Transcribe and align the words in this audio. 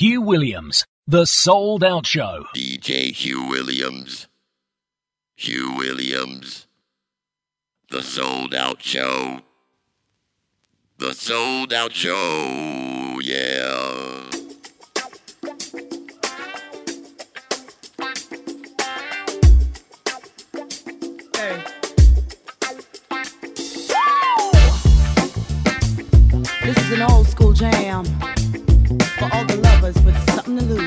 Hugh 0.00 0.22
Williams, 0.22 0.86
The 1.06 1.26
Souled 1.26 1.84
Out 1.84 2.06
Show. 2.06 2.46
DJ 2.56 3.12
Hugh 3.12 3.46
Williams. 3.48 4.28
Hugh 5.36 5.74
Williams. 5.76 6.66
The 7.90 8.02
Souled 8.02 8.54
Out 8.54 8.82
Show. 8.82 9.42
The 10.96 11.12
Souled 11.12 11.74
Out 11.74 11.92
Show. 11.92 13.20
Yeah. 13.22 14.30
Hey. 21.36 21.62
This 26.64 26.78
is 26.78 26.92
an 26.92 27.02
old 27.02 27.26
school 27.26 27.52
jam 27.52 28.06
for 28.06 28.29
with 29.96 30.16
something 30.30 30.58
to 30.58 30.64
lose. 30.64 30.79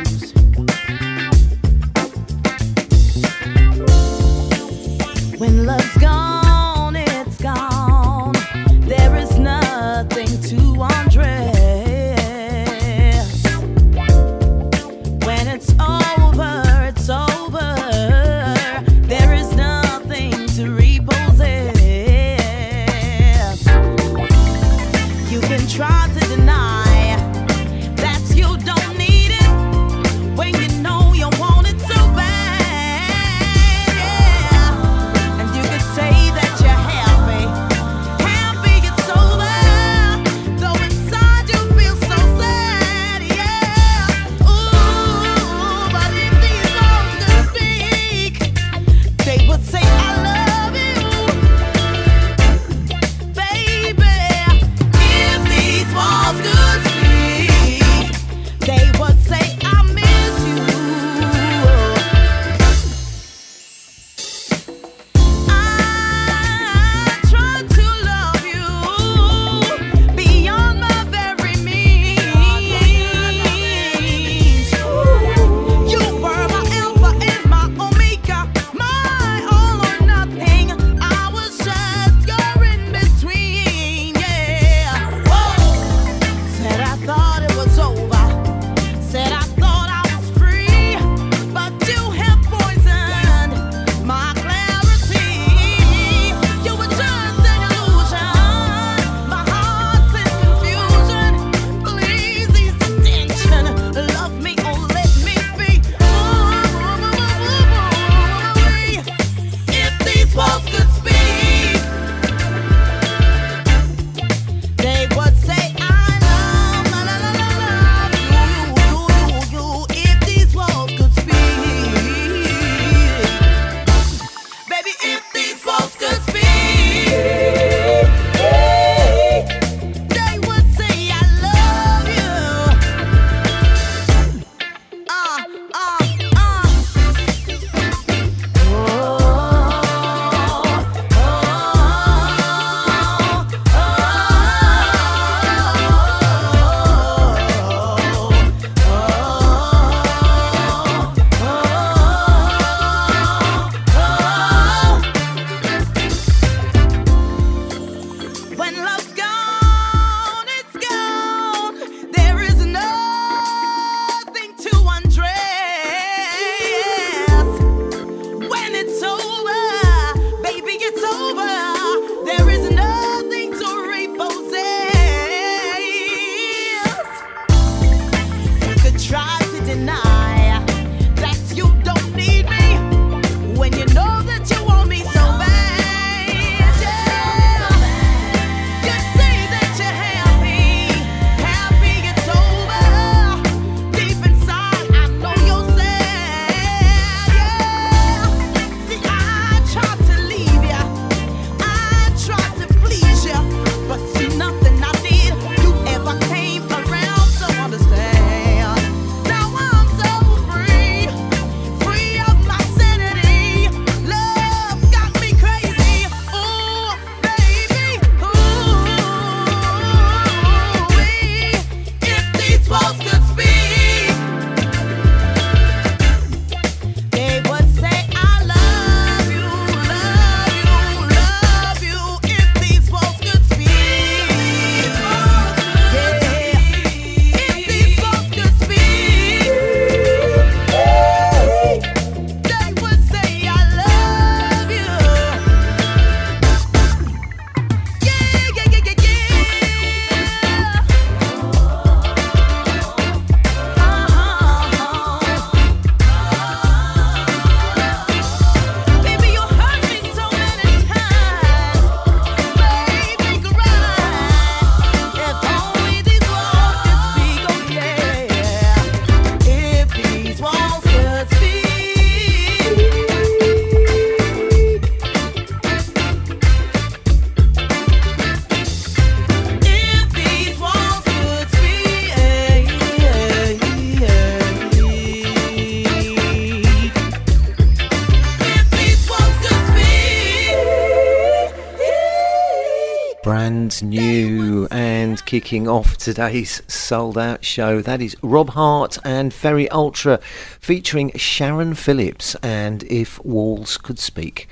Kicking 295.53 295.67
off 295.67 295.97
today's 295.97 296.63
souled 296.67 297.15
out 297.15 297.45
show. 297.45 297.79
That 297.79 298.01
is 298.01 298.17
Rob 298.23 298.49
Hardt 298.49 298.97
and 299.05 299.31
Ferry 299.31 299.69
Ultra 299.69 300.17
featuring 300.59 301.11
Sharon 301.15 301.75
Phillips 301.75 302.33
and 302.41 302.81
If 302.85 303.23
Walls 303.23 303.77
Could 303.77 303.99
Speak. 303.99 304.49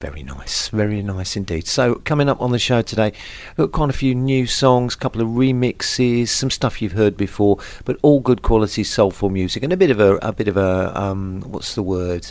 Very 0.00 0.22
nice, 0.22 0.68
very 0.68 1.02
nice 1.02 1.36
indeed. 1.36 1.66
So, 1.66 1.96
coming 1.96 2.28
up 2.28 2.40
on 2.40 2.52
the 2.52 2.60
show 2.60 2.80
today, 2.80 3.12
got 3.56 3.72
quite 3.72 3.90
a 3.90 3.92
few 3.92 4.14
new 4.14 4.46
songs, 4.46 4.94
a 4.94 4.98
couple 4.98 5.20
of 5.20 5.26
remixes, 5.26 6.28
some 6.28 6.50
stuff 6.50 6.80
you've 6.80 6.92
heard 6.92 7.16
before, 7.16 7.58
but 7.84 7.98
all 8.02 8.20
good 8.20 8.42
quality 8.42 8.84
soulful 8.84 9.30
music, 9.30 9.64
and 9.64 9.72
a 9.72 9.76
bit 9.76 9.90
of 9.90 9.98
a, 9.98 10.14
a 10.18 10.32
bit 10.32 10.46
of 10.46 10.56
a, 10.56 10.96
um, 10.96 11.40
what's 11.40 11.74
the 11.74 11.82
word? 11.82 12.30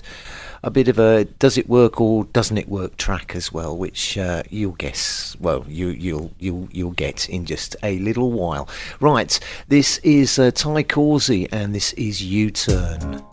A 0.64 0.72
bit 0.72 0.88
of 0.88 0.98
a 0.98 1.26
does 1.26 1.58
it 1.58 1.70
work 1.70 2.02
or 2.02 2.26
doesn't 2.26 2.58
it 2.58 2.68
work 2.68 2.98
track 2.98 3.36
as 3.36 3.54
well, 3.54 3.78
which 3.78 4.18
uh, 4.18 4.44
you'll 4.50 4.74
guess. 4.74 5.36
Well, 5.40 5.66
you 5.68 5.90
you'll 5.90 6.32
you'll 6.40 6.68
you'll 6.72 6.92
get 6.92 7.30
in 7.30 7.46
just 7.46 7.76
a 7.84 8.00
little 8.00 8.32
while. 8.32 8.68
Right, 9.00 9.40
this 9.68 10.00
is 10.00 10.40
uh, 10.40 10.52
Ty 10.52 10.84
Causey, 10.84 11.48
and 11.52 11.76
this 11.76 11.94
is 11.94 12.24
U 12.24 12.52
Turn. 12.52 13.24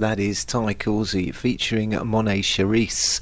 That 0.00 0.18
is 0.18 0.46
Ty 0.46 0.72
Causey 0.72 1.30
featuring 1.30 1.90
Monet 1.90 2.40
Charisse 2.40 3.20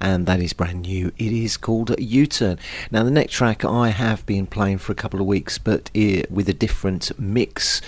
and 0.00 0.26
that 0.26 0.38
is 0.38 0.52
brand 0.52 0.82
new. 0.82 1.10
It 1.18 1.32
is 1.32 1.56
called 1.56 1.92
U 1.98 2.26
Turn. 2.28 2.60
Now, 2.92 3.02
the 3.02 3.10
next 3.10 3.32
track 3.32 3.64
I 3.64 3.88
have 3.88 4.24
been 4.24 4.46
playing 4.46 4.78
for 4.78 4.92
a 4.92 4.94
couple 4.94 5.20
of 5.20 5.26
weeks, 5.26 5.58
but 5.58 5.90
with 5.92 6.48
a 6.48 6.54
different 6.54 7.10
mix. 7.18 7.80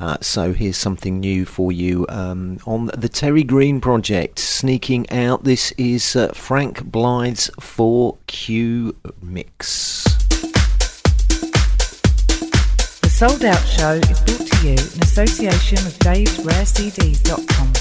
Uh, 0.00 0.16
so, 0.20 0.52
here's 0.52 0.76
something 0.76 1.20
new 1.20 1.46
for 1.46 1.70
you 1.70 2.04
um, 2.08 2.58
on 2.66 2.86
the 2.86 3.08
Terri 3.08 3.46
Green 3.46 3.80
project. 3.80 4.40
Sneaking 4.40 5.08
out, 5.10 5.44
this 5.44 5.70
is 5.78 6.16
uh, 6.16 6.32
Frank 6.32 6.82
Blyth's 6.90 7.48
4Q 7.60 8.96
mix. 9.22 10.17
Souled 13.18 13.44
Out 13.44 13.66
Show 13.66 13.94
is 13.94 14.20
brought 14.20 14.46
to 14.46 14.64
you 14.64 14.74
in 14.74 15.02
association 15.02 15.84
with 15.84 15.98
Dave'sRareCDs.com. 15.98 17.77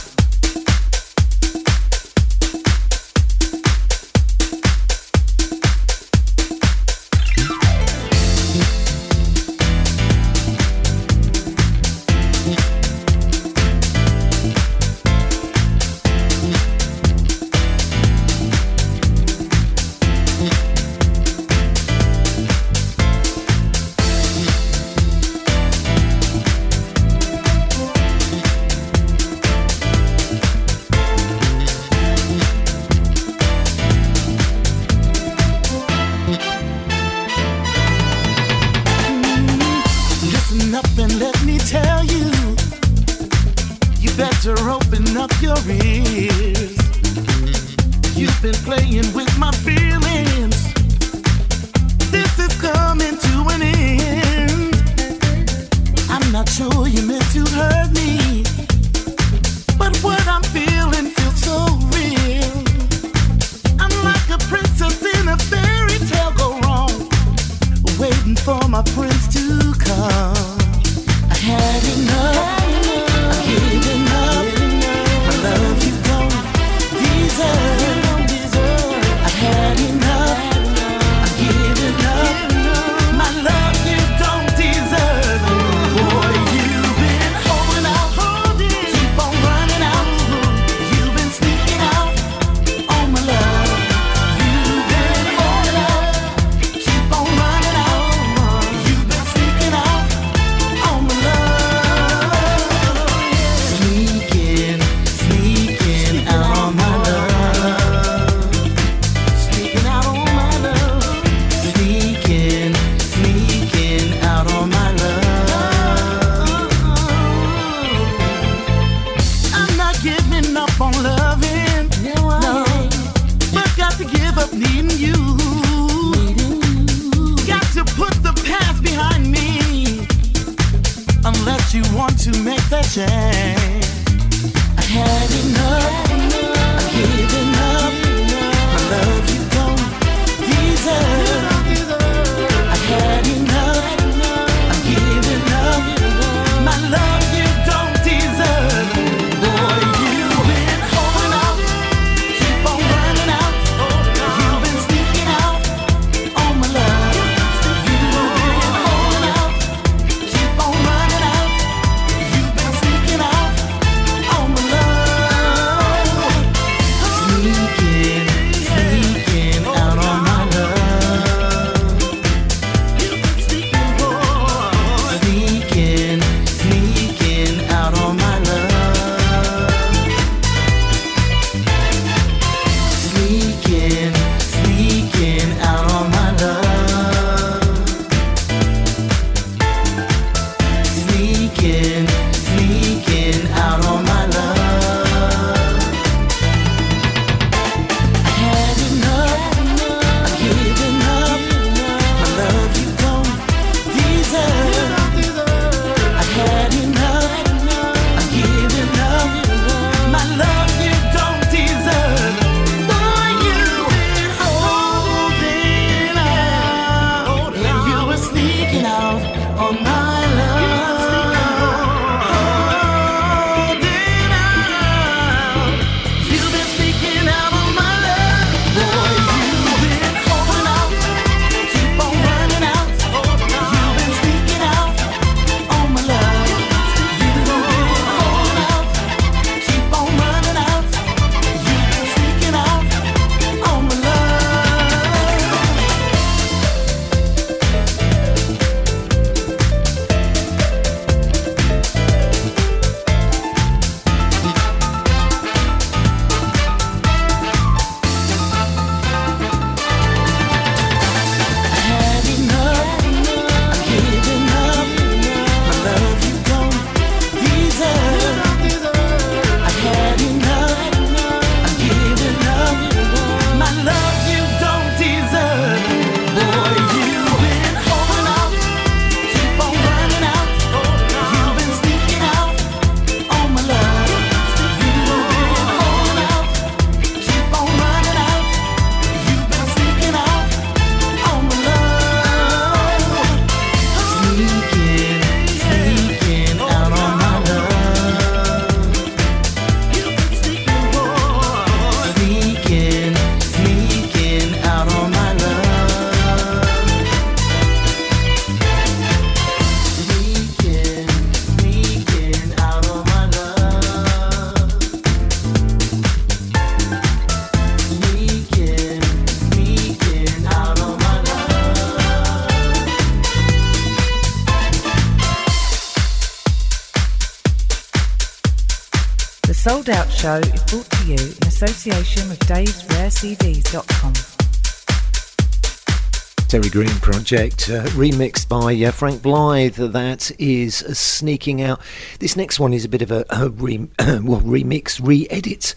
Terri 336.48 336.72
Green 336.72 336.88
Project, 337.02 337.70
uh, 337.70 337.84
remixed 337.98 338.48
by 338.48 338.74
uh, 338.86 338.92
Frank 338.94 339.22
Blyth. 339.22 339.92
That 339.92 340.32
is 340.40 340.78
sneaking 340.78 341.62
out. 341.62 341.82
This 342.20 342.38
next 342.38 342.62
one 342.62 342.72
is 342.72 342.86
a 342.86 342.90
bit 342.90 343.02
of 343.02 343.12
a, 343.12 343.26
a 343.30 343.50
re, 343.50 343.80
well, 344.00 344.40
remix, 344.40 345.06
re-edit, 345.06 345.76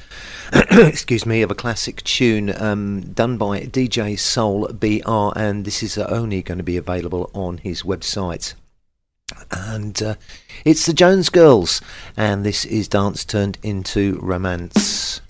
excuse 0.70 1.26
me, 1.26 1.42
of 1.42 1.50
a 1.50 1.56
classic 1.56 2.04
tune 2.04 2.54
um, 2.62 3.00
done 3.00 3.36
by 3.36 3.62
DJ 3.62 4.16
Soul 4.16 4.68
BR, 4.68 5.36
and 5.36 5.64
this 5.64 5.82
is 5.82 5.98
uh, 5.98 6.06
only 6.08 6.42
going 6.42 6.58
to 6.58 6.64
be 6.64 6.76
available 6.76 7.28
on 7.34 7.58
his 7.58 7.82
website. 7.82 8.54
And 9.50 10.00
uh, 10.00 10.14
it's 10.64 10.86
the 10.86 10.92
Jones 10.92 11.28
Girls, 11.28 11.80
and 12.16 12.46
this 12.46 12.64
is 12.64 12.86
Dance 12.86 13.24
Turned 13.24 13.58
into 13.64 14.16
Romance. 14.22 15.22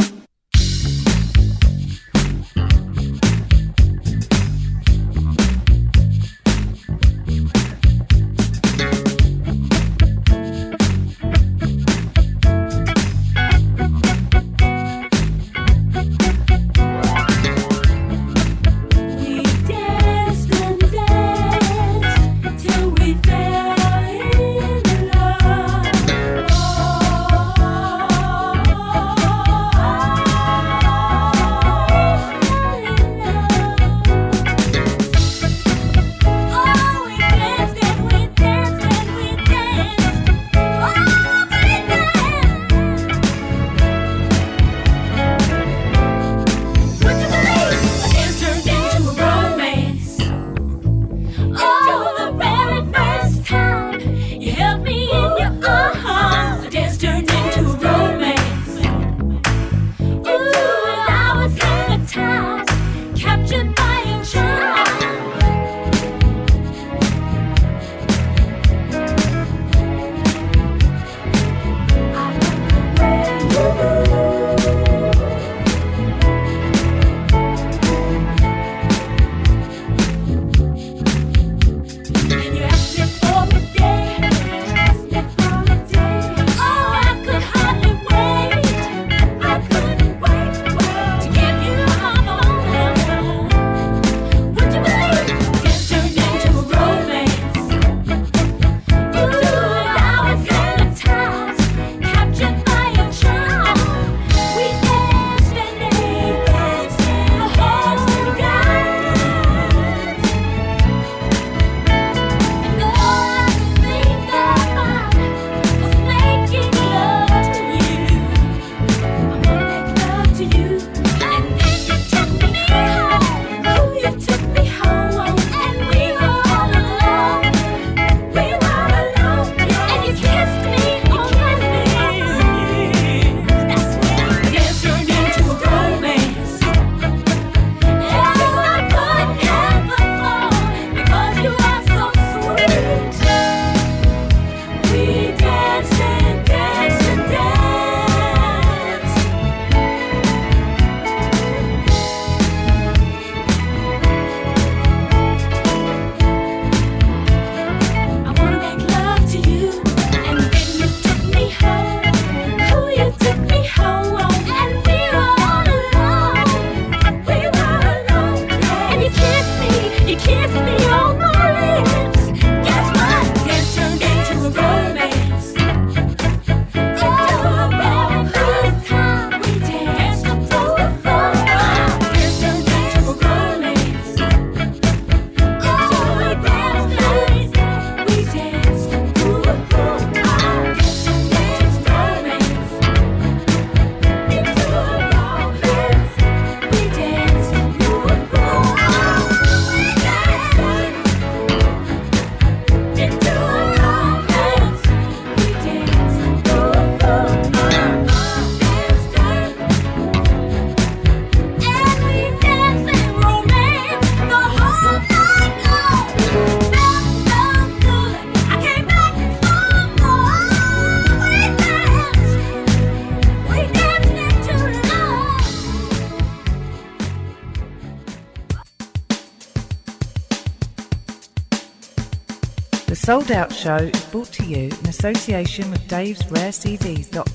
Souled 233.11 233.33
Out 233.33 233.53
Show 233.53 233.75
is 233.75 234.05
brought 234.05 234.31
to 234.35 234.44
you 234.44 234.66
in 234.66 234.88
association 234.88 235.68
with 235.73 235.81
davesrarecds.com. 235.88 237.30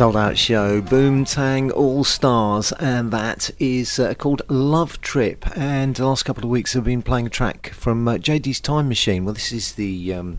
souled 0.00 0.16
out 0.16 0.38
show, 0.38 0.80
Boomtang 0.80 1.70
All 1.72 2.04
Stars, 2.04 2.72
and 2.80 3.10
that 3.10 3.50
is 3.58 3.98
uh, 3.98 4.14
called 4.14 4.40
Love 4.48 4.98
Trip. 5.02 5.44
And 5.58 5.94
the 5.94 6.06
last 6.06 6.22
couple 6.22 6.42
of 6.42 6.48
weeks 6.48 6.74
I've 6.74 6.84
been 6.84 7.02
playing 7.02 7.26
a 7.26 7.28
track 7.28 7.68
from 7.74 8.08
uh, 8.08 8.14
JD's 8.14 8.60
Time 8.60 8.88
Machine. 8.88 9.26
Well, 9.26 9.34
this 9.34 9.52
is 9.52 9.74
the 9.74 10.14
um, 10.14 10.38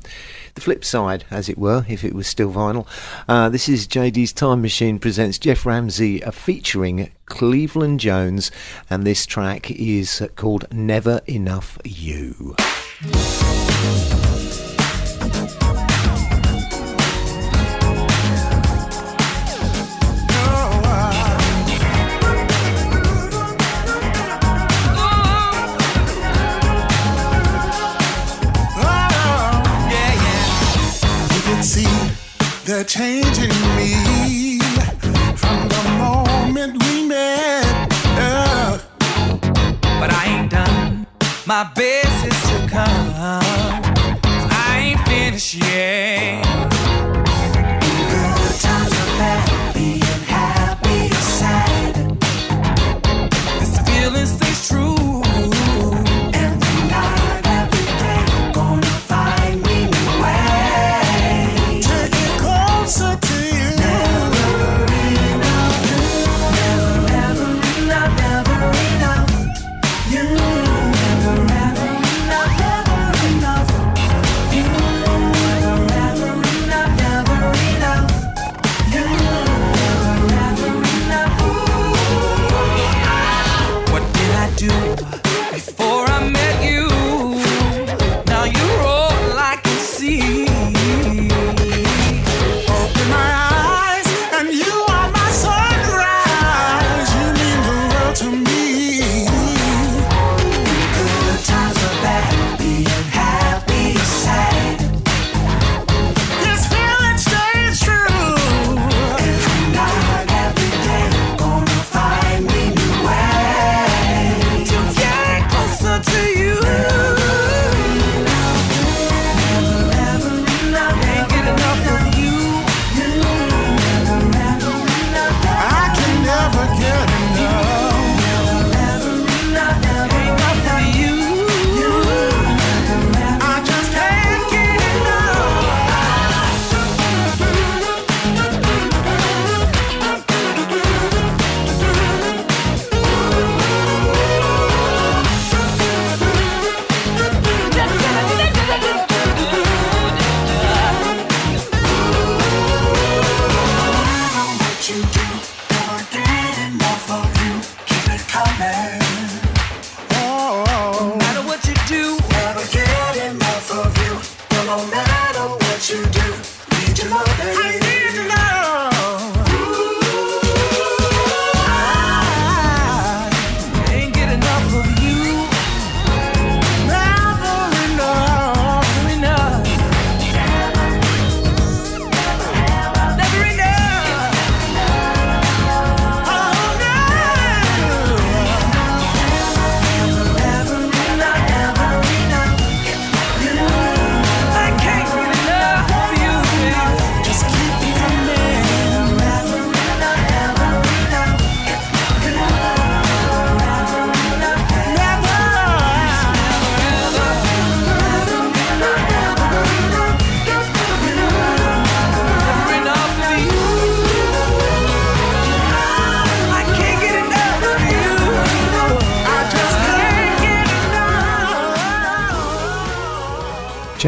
the 0.56 0.62
flip 0.62 0.84
side, 0.84 1.26
as 1.30 1.47
it 1.47 1.60
were, 1.60 1.86
if 1.88 2.04
it 2.04 2.15
was 2.15 2.26
still 2.26 2.52
vinyl. 2.52 2.88
Uh, 3.30 3.50
this 3.50 3.69
is 3.69 3.88
JD's 3.88 4.34
Time 4.34 4.63
Machine 4.63 4.97
presents 4.97 5.38
Jeff 5.38 5.63
Ramsey 5.63 6.24
uh, 6.24 6.32
featuring 6.32 7.12
Cleveland 7.28 8.00
Jones, 8.00 8.50
and 8.89 9.06
this 9.06 9.28
track 9.28 9.69
is 9.69 10.28
called 10.36 10.65
Never 10.71 11.21
Enough 11.28 11.78
You. 11.86 12.56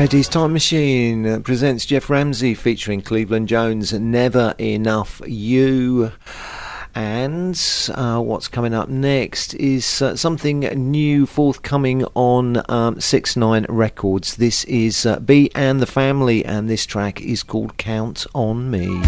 JD's 0.03 0.27
Time 0.27 0.51
Machine 0.51 1.43
presents 1.43 1.85
Jeff 1.85 2.09
Ramsey 2.09 2.55
featuring 2.55 3.01
Cleveland 3.01 3.47
Jones, 3.47 3.93
Never 3.93 4.53
Enough 4.59 5.21
You. 5.25 6.11
And 6.93 7.57
uh, 7.95 8.19
what's 8.19 8.49
coming 8.49 8.73
up 8.73 8.89
next 8.89 9.53
is 9.53 10.01
uh, 10.01 10.17
something 10.17 10.59
new 10.59 11.25
forthcoming 11.25 12.03
on 12.15 12.69
um, 12.69 12.99
6 12.99 13.37
9 13.37 13.65
Records. 13.69 14.35
This 14.35 14.65
is 14.65 15.05
uh, 15.05 15.21
B 15.21 15.49
and 15.55 15.79
the 15.79 15.85
Family, 15.85 16.43
and 16.43 16.69
this 16.69 16.85
track 16.85 17.21
is 17.21 17.41
called 17.41 17.77
Count 17.77 18.27
on 18.35 18.69
Me. 18.69 19.01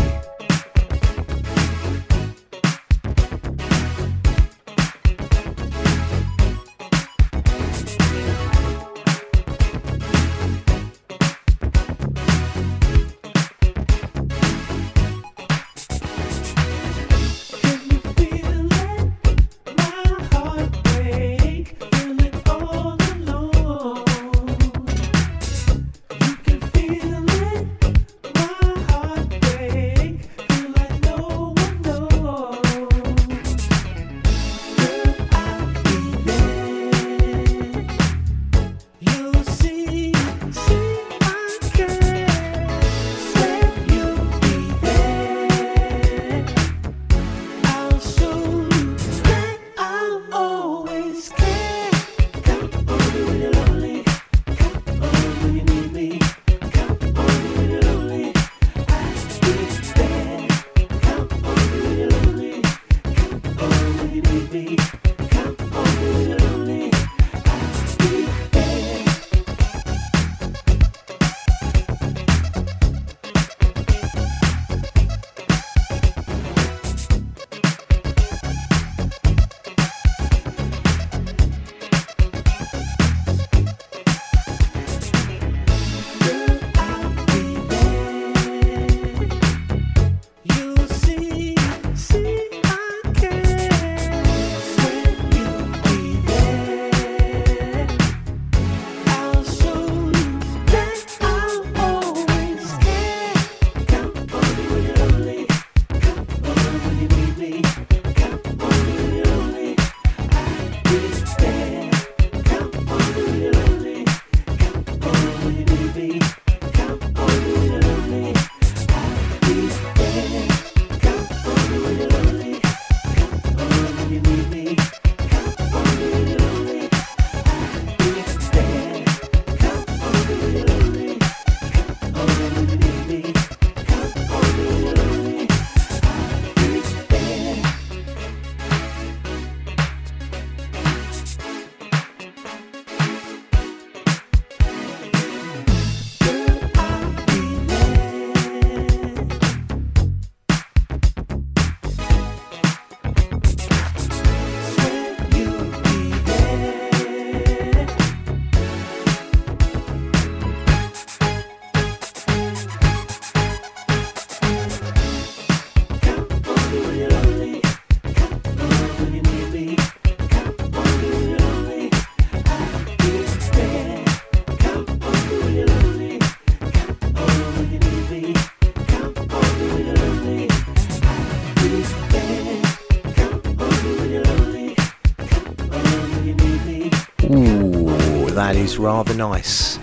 Is 188.66 188.80
rather 188.80 189.14
nice. 189.14 189.78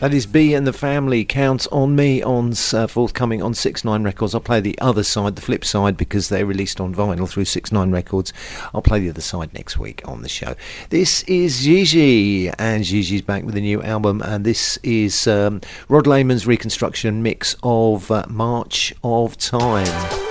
That 0.00 0.12
is 0.12 0.26
B 0.26 0.52
and 0.52 0.66
the 0.66 0.72
Family. 0.74 1.24
Counts 1.24 1.66
on 1.68 1.96
me 1.96 2.22
on 2.22 2.52
uh, 2.74 2.86
forthcoming 2.86 3.42
on 3.42 3.54
Six 3.54 3.82
Nine 3.82 4.04
Records. 4.04 4.34
I'll 4.34 4.42
play 4.42 4.60
the 4.60 4.78
other 4.78 5.02
side, 5.02 5.36
the 5.36 5.42
flip 5.42 5.64
side, 5.64 5.96
because 5.96 6.28
they're 6.28 6.44
released 6.44 6.78
on 6.78 6.94
vinyl 6.94 7.26
through 7.26 7.46
Six 7.46 7.72
Nine 7.72 7.92
Records. 7.92 8.34
I'll 8.74 8.82
play 8.82 9.00
the 9.00 9.08
other 9.08 9.22
side 9.22 9.54
next 9.54 9.78
week 9.78 10.06
on 10.06 10.20
the 10.20 10.28
show. 10.28 10.54
This 10.90 11.22
is 11.22 11.64
Gigi, 11.64 12.50
and 12.58 12.84
Gigi's 12.84 13.22
back 13.22 13.44
with 13.44 13.56
a 13.56 13.60
new 13.62 13.82
album, 13.82 14.20
and 14.20 14.44
this 14.44 14.78
is 14.82 15.26
um, 15.26 15.62
Rod 15.88 16.06
Lehman's 16.06 16.46
reconstruction 16.46 17.22
mix 17.22 17.56
of 17.62 18.10
uh, 18.10 18.26
March 18.28 18.92
of 19.02 19.38
Time. 19.38 20.25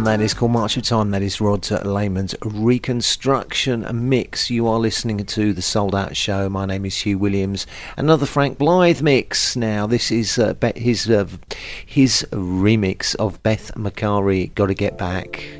And 0.00 0.06
that 0.06 0.22
is 0.22 0.32
called 0.32 0.52
March 0.52 0.78
of 0.78 0.82
Time. 0.82 1.10
That 1.10 1.20
is 1.20 1.42
Rod 1.42 1.70
Lehman's 1.84 2.34
Reconstruction 2.42 3.86
Mix. 4.08 4.48
You 4.48 4.66
are 4.66 4.78
listening 4.78 5.26
to 5.26 5.52
the 5.52 5.60
Souled 5.60 5.94
Out 5.94 6.16
Show. 6.16 6.48
My 6.48 6.64
name 6.64 6.86
is 6.86 6.96
Hugh 6.96 7.18
Williams. 7.18 7.66
Another 7.98 8.24
Frank 8.24 8.56
Blyth 8.56 9.02
mix. 9.02 9.56
Now, 9.56 9.86
this 9.86 10.10
is 10.10 10.38
uh, 10.38 10.54
his 10.74 11.10
uh, 11.10 11.26
his 11.84 12.26
remix 12.30 13.14
of 13.16 13.42
Beth 13.42 13.74
Macari. 13.74 14.54
Got 14.54 14.68
to 14.68 14.74
get 14.74 14.96
back. 14.96 15.59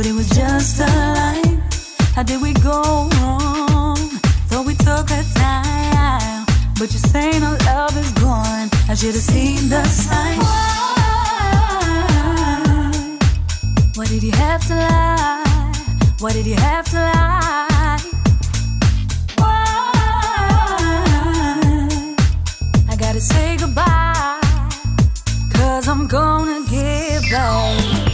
but 0.00 0.08
it 0.08 0.14
was 0.14 0.30
just 0.30 0.80
a 0.80 0.86
line. 0.86 1.60
How 2.14 2.22
did 2.22 2.40
we 2.40 2.54
go 2.54 3.06
wrong? 3.20 3.98
Thought 4.48 4.64
we 4.64 4.74
took 4.74 5.10
a 5.10 5.22
time, 5.34 6.46
but 6.78 6.88
you're 6.92 7.06
saying 7.14 7.42
our 7.42 7.58
love 7.68 7.94
is 7.98 8.10
gone. 8.12 8.70
I 8.88 8.94
should 8.94 9.12
have 9.12 9.26
seen 9.34 9.68
the 9.68 9.84
sign. 9.84 10.38
Why? 10.38 10.78
Why 13.96 14.06
did 14.06 14.22
you 14.22 14.32
have 14.32 14.66
to 14.68 14.74
lie? 14.74 15.74
Why 16.20 16.32
did 16.32 16.46
you 16.46 16.56
have 16.56 16.86
to 16.92 16.96
lie? 16.96 18.00
Why? 19.36 19.66
I 22.88 22.96
gotta 22.96 23.20
say 23.20 23.58
goodbye, 23.58 24.40
cause 25.52 25.86
I'm 25.88 26.06
gonna 26.06 26.64
get 26.70 27.30
back. 27.30 28.09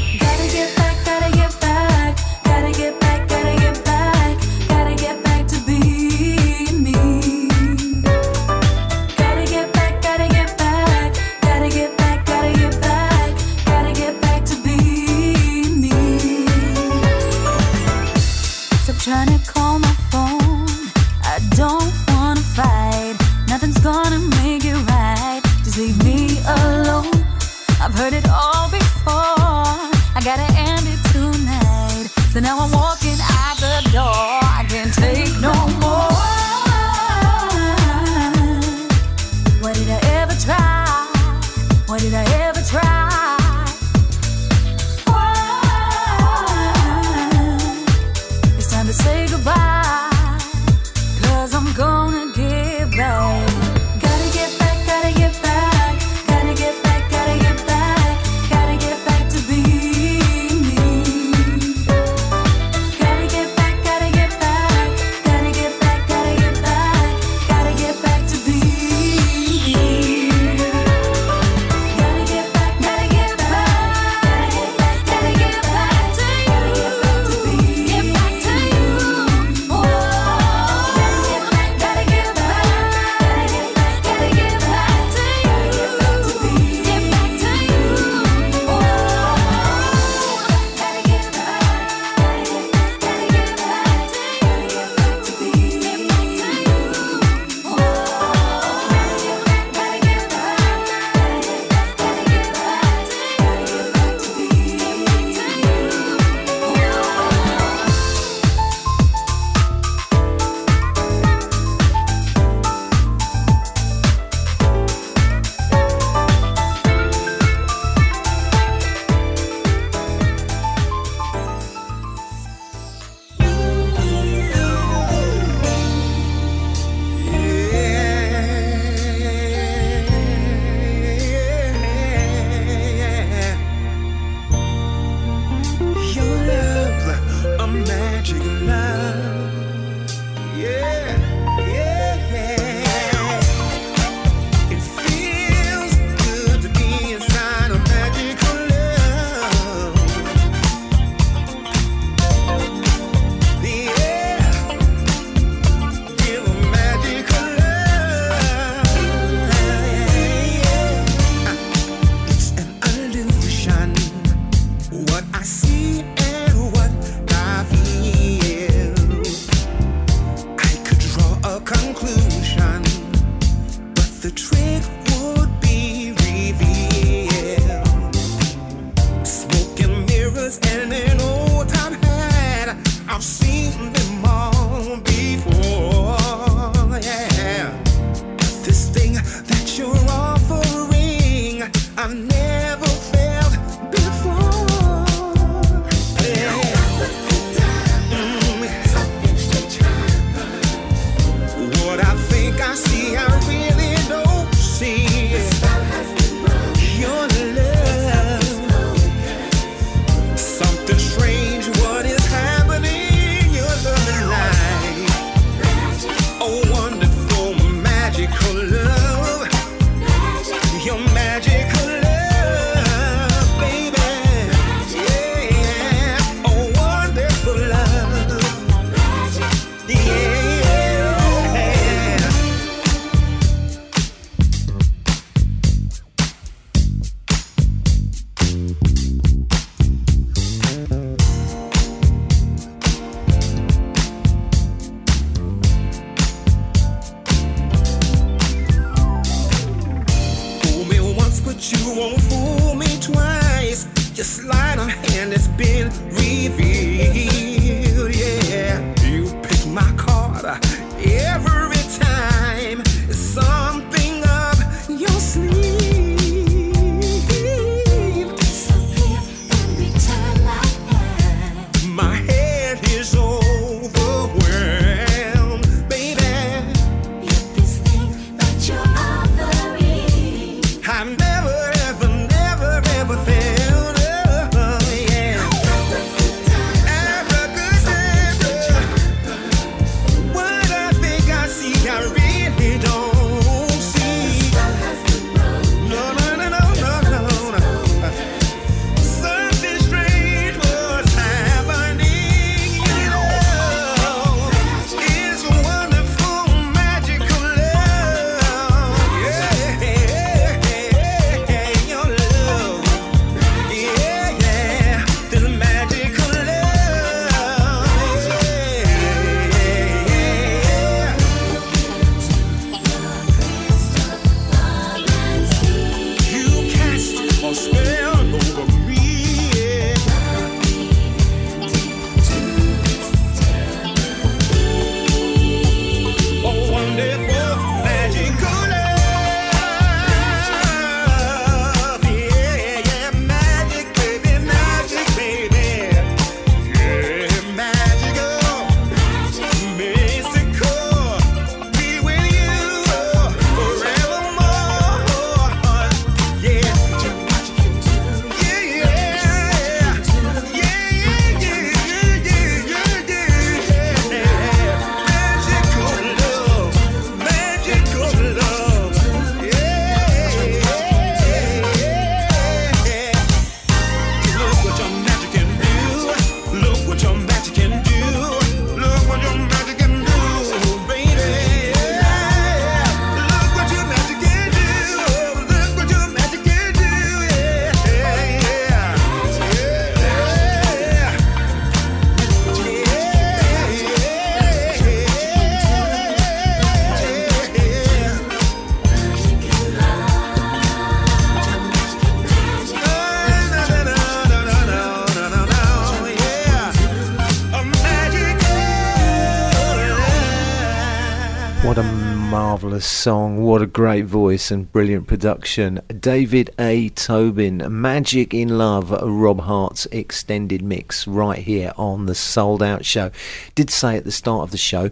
Song, 412.80 413.42
what 413.42 413.62
a 413.62 413.66
great 413.66 414.04
voice 414.04 414.50
and 414.50 414.70
brilliant 414.70 415.06
production. 415.06 415.80
David 416.00 416.50
A. 416.58 416.88
Tobin, 416.90 417.64
Magic 417.68 418.34
in 418.34 418.58
Love, 418.58 418.90
Rob 418.90 419.40
Hardt's 419.40 419.86
extended 419.86 420.62
mix 420.62 421.06
right 421.06 421.38
here 421.38 421.72
on 421.76 422.06
the 422.06 422.14
Souled 422.14 422.62
Out 422.62 422.84
Show. 422.84 423.10
Did 423.54 423.70
say 423.70 423.96
at 423.96 424.04
the 424.04 424.12
start 424.12 424.42
of 424.42 424.50
the 424.50 424.56
show, 424.56 424.90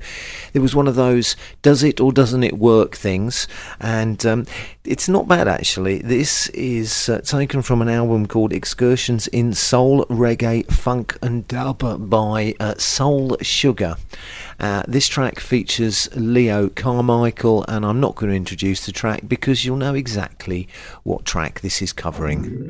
it 0.52 0.60
was 0.60 0.74
one 0.74 0.88
of 0.88 0.94
those 0.94 1.36
does 1.62 1.82
it 1.82 2.00
or 2.00 2.12
doesn't 2.12 2.42
it 2.42 2.58
work 2.58 2.96
things, 2.96 3.46
and 3.80 4.24
um, 4.26 4.46
it's 4.84 5.08
not 5.08 5.26
bad 5.26 5.48
actually. 5.48 5.98
This 5.98 6.48
is 6.48 7.08
uh, 7.08 7.20
taken 7.20 7.62
from 7.62 7.82
an 7.82 7.88
album 7.88 8.26
called 8.26 8.52
Excursions 8.52 9.26
in 9.28 9.54
Soul, 9.54 10.04
Reggae, 10.06 10.70
Funk 10.70 11.16
and 11.22 11.46
Dub 11.48 12.10
by 12.10 12.54
uh, 12.60 12.74
Soul 12.76 13.36
Sugar. 13.40 13.96
Uh, 14.60 14.82
this 14.86 15.08
track 15.08 15.40
features 15.40 16.08
Leo 16.14 16.68
Carmichael, 16.68 17.64
and 17.68 17.84
I'm 17.84 18.00
not 18.00 18.14
going 18.14 18.30
to 18.30 18.36
introduce 18.36 18.86
the 18.86 18.92
track 18.92 19.22
because 19.26 19.64
you'll 19.64 19.76
know 19.76 19.94
exactly 19.94 20.68
what 21.02 21.24
track 21.24 21.60
this 21.60 21.82
is 21.82 21.92
covering. 21.92 22.68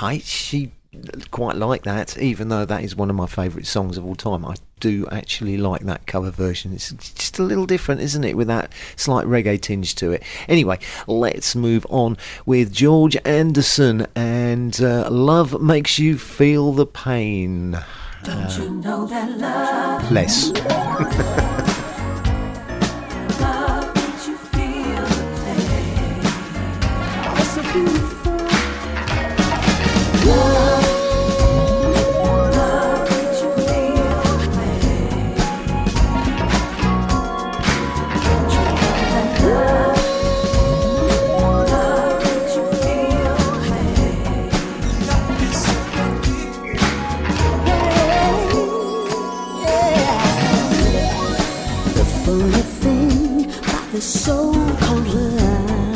I 0.00 0.18
she 0.18 0.72
quite 1.30 1.56
like 1.56 1.84
that, 1.84 2.18
even 2.18 2.48
though 2.48 2.66
that 2.66 2.84
is 2.84 2.94
one 2.94 3.08
of 3.08 3.16
my 3.16 3.26
favourite 3.26 3.66
songs 3.66 3.96
of 3.96 4.04
all 4.04 4.14
time. 4.14 4.44
I 4.44 4.56
do 4.82 5.06
actually 5.12 5.56
like 5.56 5.82
that 5.82 6.06
cover 6.06 6.30
version. 6.30 6.74
It's 6.74 6.90
just 6.90 7.38
a 7.38 7.42
little 7.42 7.66
different, 7.66 8.00
isn't 8.00 8.24
it, 8.24 8.36
with 8.36 8.48
that 8.48 8.72
slight 8.96 9.26
reggae 9.26 9.60
tinge 9.60 9.94
to 9.94 10.10
it. 10.10 10.24
Anyway, 10.48 10.80
let's 11.06 11.54
move 11.54 11.86
on 11.88 12.18
with 12.44 12.72
George 12.72 13.16
Anderson 13.24 14.08
and 14.16 14.82
uh, 14.82 15.08
Love 15.08 15.62
Makes 15.62 16.00
You 16.00 16.18
Feel 16.18 16.72
the 16.72 16.86
Pain. 16.86 17.78
Don't 18.24 18.58
you 18.58 18.70
know 18.70 19.06
that 19.06 19.38
love, 19.38 20.10
Less. 20.10 20.50
love 23.40 23.92
so-called 54.02 55.06
love, 55.06 55.94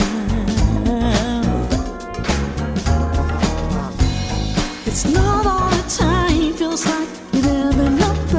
it's 4.86 5.04
not 5.12 5.44
all 5.44 5.68
the 5.70 5.82
time. 5.88 6.52
Feels 6.54 6.86
like 6.86 7.09
you're 7.32 7.42
living 7.42 7.98
above. 7.98 8.36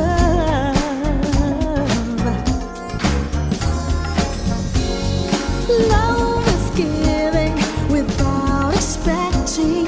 Love 5.89 6.47
is 6.47 6.69
giving 6.77 7.55
without 7.91 8.73
expecting 8.73 9.85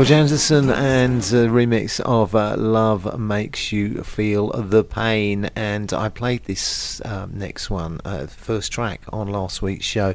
George 0.00 0.12
Anderson 0.12 0.70
and 0.70 1.20
a 1.24 1.46
remix 1.48 2.00
of 2.00 2.34
uh, 2.34 2.56
Love 2.56 3.20
Makes 3.20 3.70
You 3.70 4.02
Feel 4.02 4.48
the 4.48 4.82
Pain. 4.82 5.50
And 5.54 5.92
I 5.92 6.08
played 6.08 6.42
this 6.44 7.02
um, 7.04 7.32
next 7.34 7.68
one, 7.68 8.00
uh, 8.06 8.26
first 8.26 8.72
track 8.72 9.02
on 9.12 9.28
last 9.28 9.60
week's 9.60 9.84
show. 9.84 10.14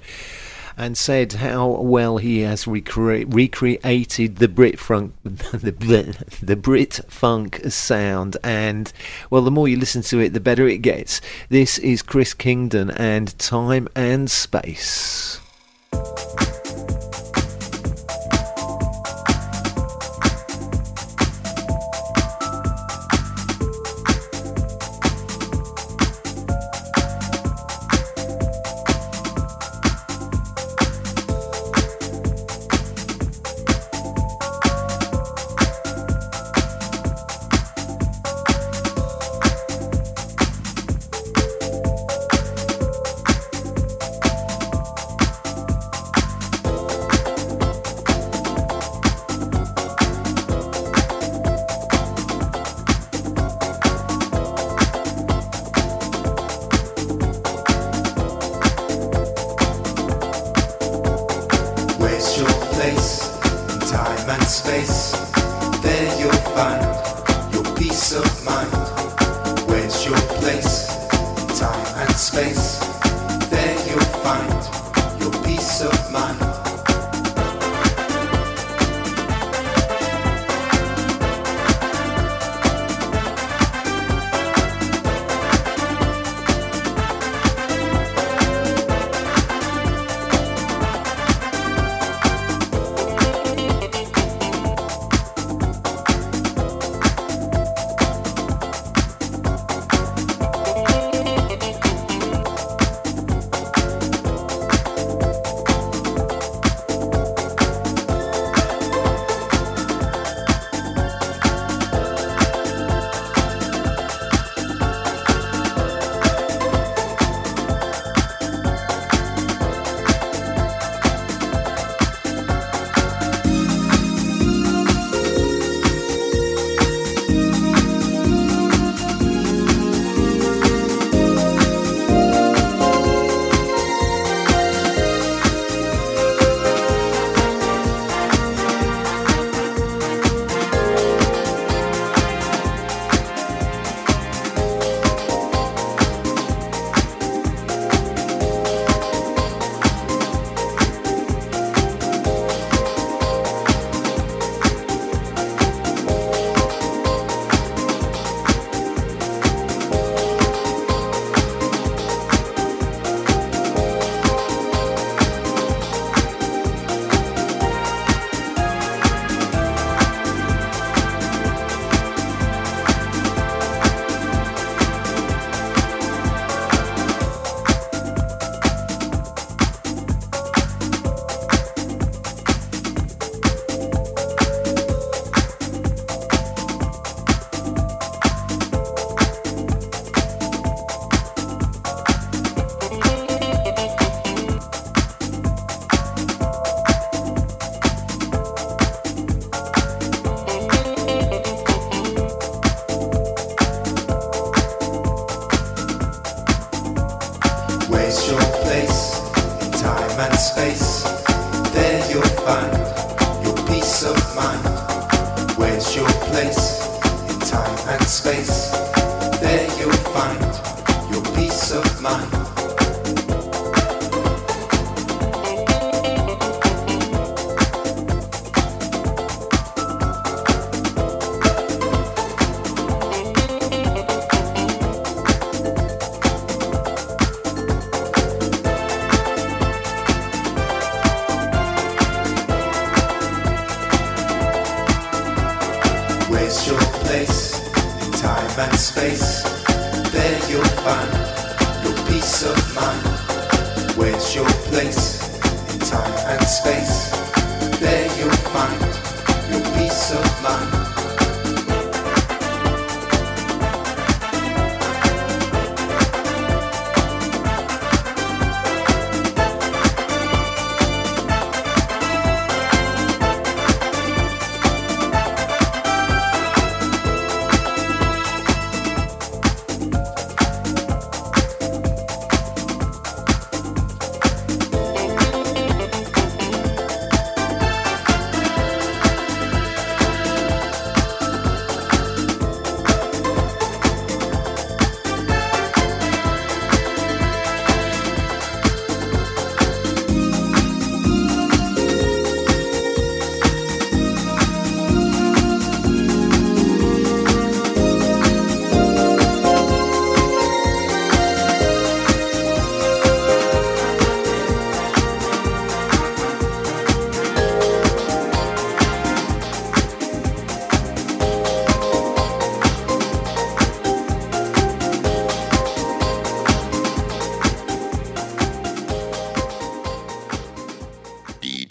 And 0.75 0.97
said 0.97 1.33
how 1.33 1.67
well 1.67 2.17
he 2.17 2.39
has 2.39 2.65
recre- 2.65 3.31
recreated 3.31 4.37
the 4.37 4.47
Brit 4.47 4.79
funk, 4.79 5.13
the, 5.23 6.25
the 6.41 6.55
Brit 6.55 7.01
funk 7.07 7.61
sound, 7.67 8.37
and 8.43 8.91
well, 9.29 9.43
the 9.43 9.51
more 9.51 9.67
you 9.67 9.77
listen 9.77 10.01
to 10.01 10.19
it, 10.19 10.33
the 10.33 10.39
better 10.39 10.67
it 10.67 10.79
gets. 10.79 11.21
This 11.49 11.77
is 11.77 12.01
Chris 12.01 12.33
Kingdon 12.33 12.89
and 12.89 13.37
Time 13.37 13.87
and 13.95 14.31
Space. 14.31 15.44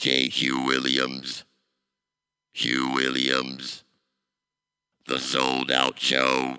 J. 0.04 0.28
Hugh 0.28 0.60
Williams. 0.66 1.44
Hugh 2.52 2.90
Williams. 2.92 3.84
The 5.08 5.18
Souled 5.18 5.70
Out 5.70 5.98
Show. 5.98 6.58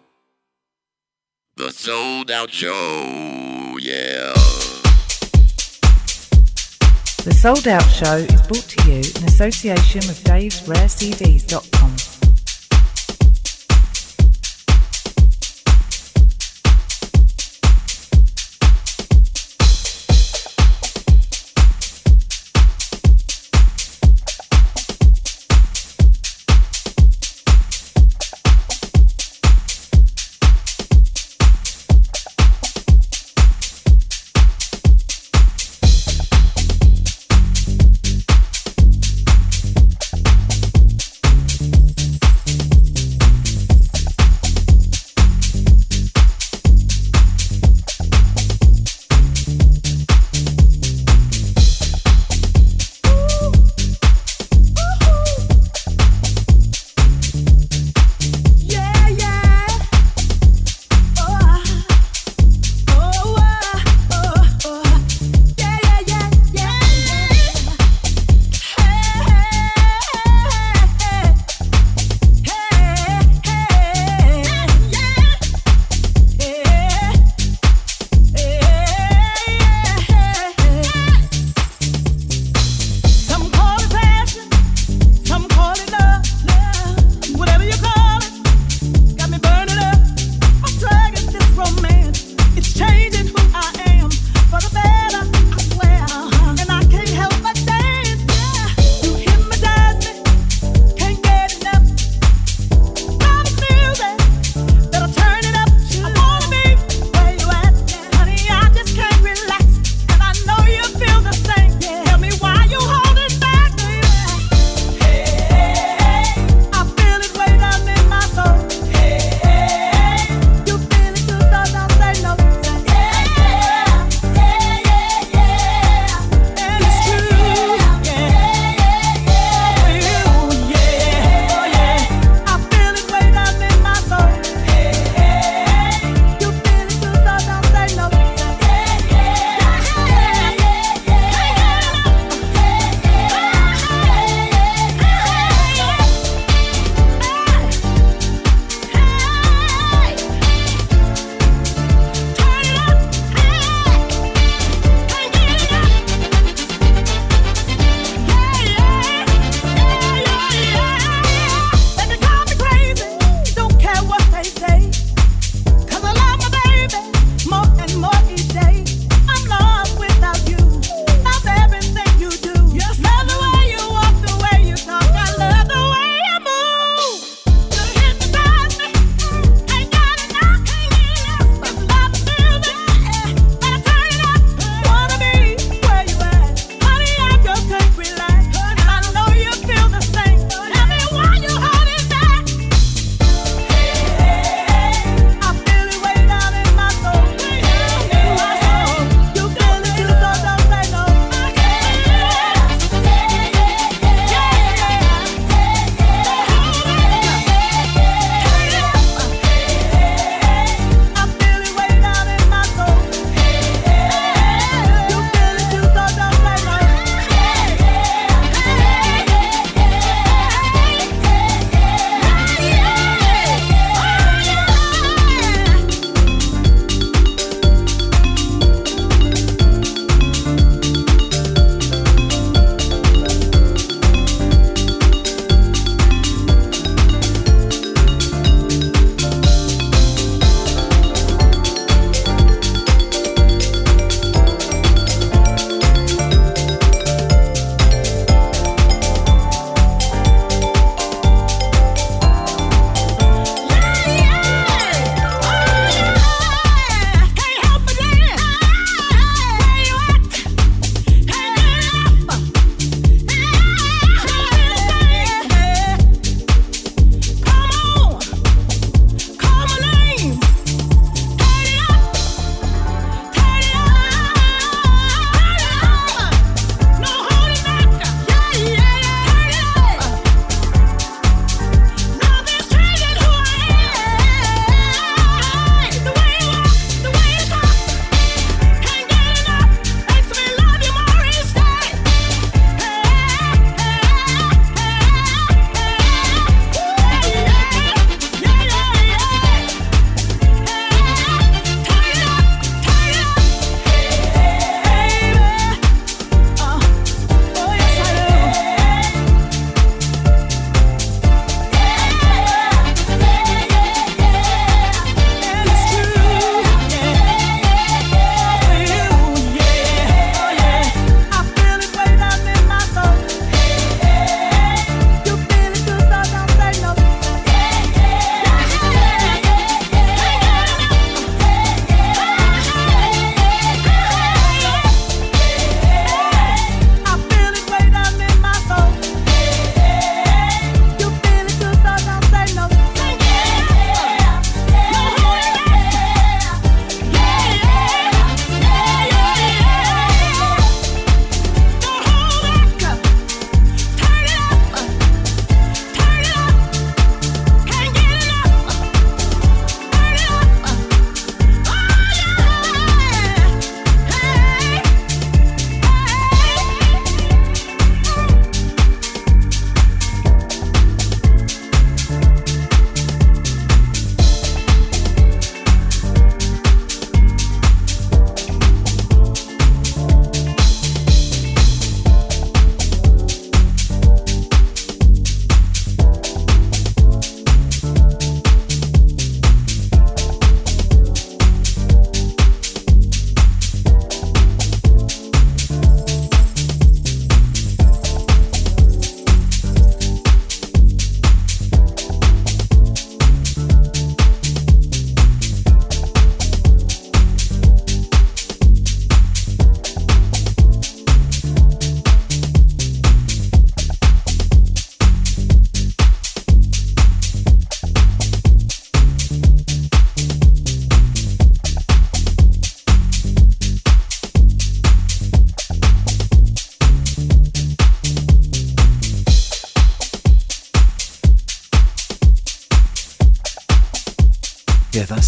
The 1.55 1.69
Souled 1.69 2.31
Out 2.31 2.49
Show, 2.49 3.77
yeah. 3.79 4.33
The 7.23 7.37
Souled 7.39 7.67
Out 7.67 7.83
Show 7.83 8.15
is 8.15 8.41
brought 8.47 8.67
to 8.67 8.91
you 8.91 8.97
in 8.97 9.25
association 9.25 10.01
with 10.07 10.23
Dave's 10.23 10.61
RareCDs.com. 10.61 12.24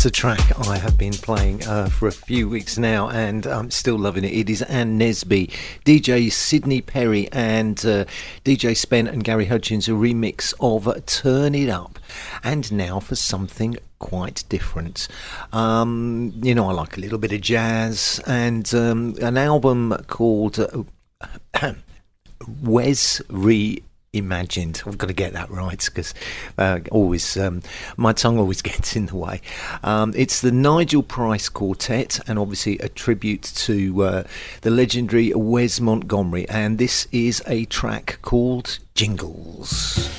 a 0.08 0.10
track 0.10 0.58
I 0.66 0.78
have 0.78 0.98
been 0.98 1.12
playing 1.12 1.68
uh, 1.68 1.90
for 1.90 2.08
a 2.08 2.14
few 2.14 2.48
weeks 2.48 2.78
now, 2.78 3.10
and 3.10 3.46
I'm 3.46 3.70
still 3.70 4.00
loving 4.00 4.24
it. 4.24 4.32
It 4.32 4.50
is 4.50 4.62
Ann 4.62 4.98
Nesby, 4.98 5.52
DJ 5.84 6.32
Sidney 6.32 6.80
Perry, 6.80 7.28
and 7.34 7.78
uh, 7.86 8.06
DJ 8.46 8.78
Spen 8.78 9.08
and 9.08 9.22
Gary 9.22 9.48
Hutchins, 9.48 9.90
a 9.90 9.92
remix 9.92 10.54
of 10.62 11.06
Turn 11.08 11.54
It 11.54 11.68
Up. 11.68 12.00
And 12.42 12.72
now 12.72 13.02
for 13.02 13.16
something 13.16 13.76
quite 14.00 14.46
different. 14.48 15.10
Um, 15.52 16.32
you 16.42 16.56
know, 16.56 16.70
I 16.70 16.72
like 16.72 16.96
a 16.96 17.02
little 17.02 17.18
bit 17.18 17.34
of 17.34 17.42
jazz, 17.42 18.22
and 18.26 18.74
um, 18.74 19.16
an 19.22 19.36
album 19.36 19.94
called 20.08 20.58
uh, 20.58 21.74
Wes 22.62 23.22
Re 23.30 23.84
imagined. 24.18 24.82
I've 24.86 24.98
got 24.98 25.08
to 25.08 25.14
get 25.14 25.34
that 25.34 25.50
right 25.50 25.84
because 25.84 26.14
uh, 26.58 26.80
always 26.92 27.38
um, 27.38 27.62
my 27.96 28.14
tongue 28.14 28.38
always 28.38 28.62
gets 28.72 28.96
in 28.96 29.08
the 29.08 29.16
way. 29.16 29.42
Um, 29.84 30.14
it's 30.16 30.42
the 30.42 30.52
Nigel 30.52 31.04
Price 31.04 31.50
Quartet, 31.50 32.20
and 32.28 32.38
obviously 32.40 32.78
a 32.80 32.90
tribute 32.90 33.44
to 33.44 34.04
uh, 34.04 34.24
the 34.62 34.70
legendary 34.70 35.34
Wes 35.34 35.80
Montgomery. 35.80 36.48
And 36.50 36.78
this 36.78 37.08
is 37.12 37.42
a 37.48 37.66
track 37.66 38.20
called 38.22 38.80
Jingles. 38.96 40.10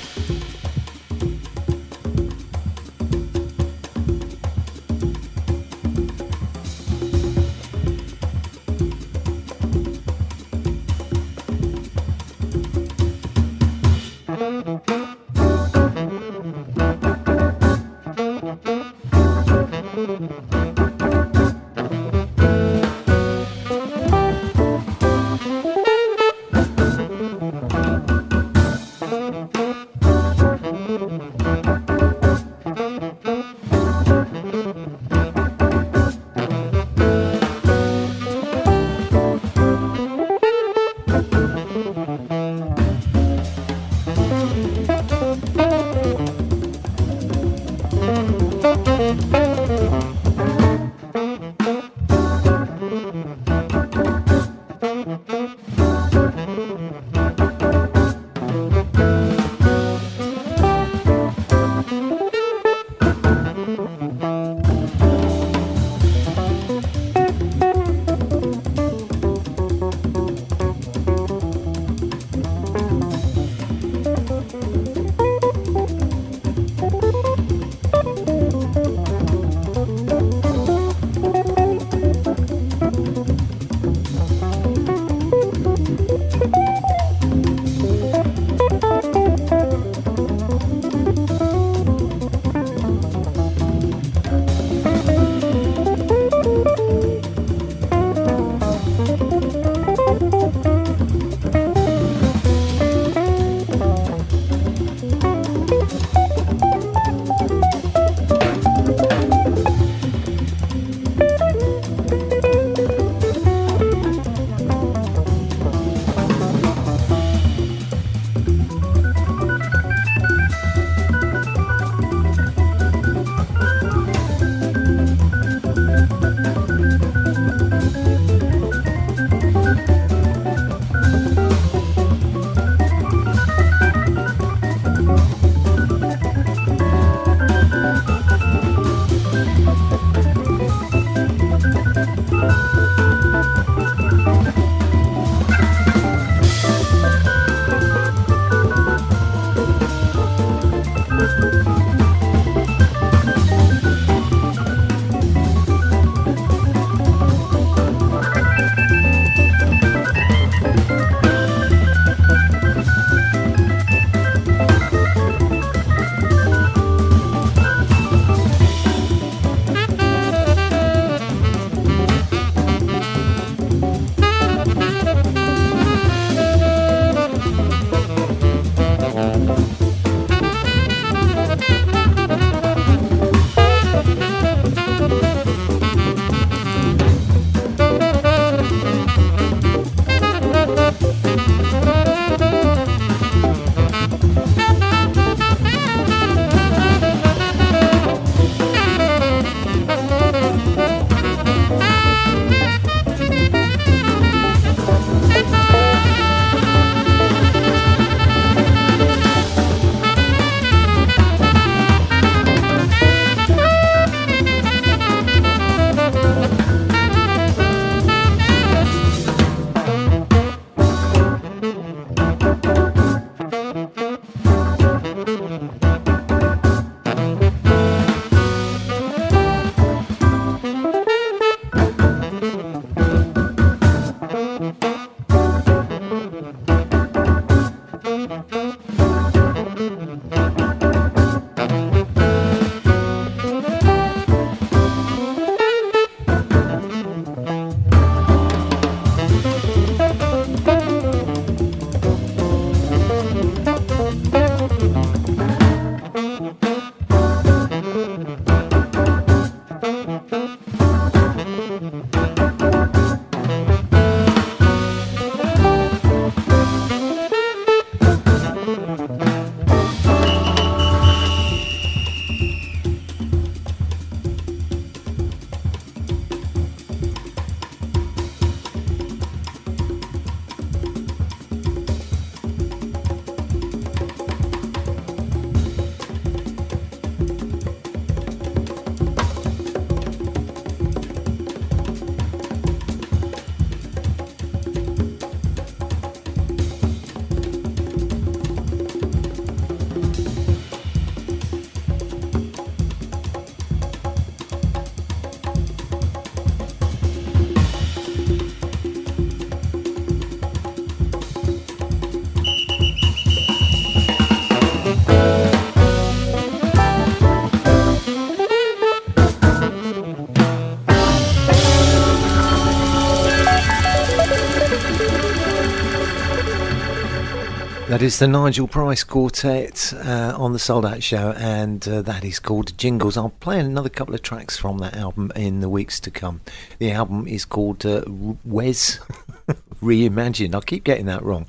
That 327.99 328.05
is 328.05 328.19
the 328.19 328.29
Nigel 328.29 328.65
Price 328.65 329.03
Quartet 329.03 329.93
uh, 329.93 330.33
on 330.37 330.53
the 330.53 330.57
Souled 330.57 330.85
Out 330.85 331.03
Show, 331.03 331.33
and 331.33 331.85
uh, 331.85 332.01
that 332.03 332.23
is 332.23 332.39
called 332.39 332.77
Jingles. 332.77 333.17
I'll 333.17 333.31
play 333.41 333.59
another 333.59 333.89
couple 333.89 334.15
of 334.15 334.21
tracks 334.21 334.55
from 334.55 334.77
that 334.77 334.95
album 334.95 335.33
in 335.35 335.59
the 335.59 335.67
weeks 335.67 335.99
to 335.99 336.09
come. 336.09 336.39
The 336.77 336.91
album 336.91 337.27
is 337.27 337.43
called 337.43 337.85
uh, 337.85 338.05
Wes 338.45 338.99
Reimagined. 339.83 340.55
I 340.55 340.61
keep 340.61 340.85
getting 340.85 341.07
that 341.07 341.23
wrong. 341.23 341.45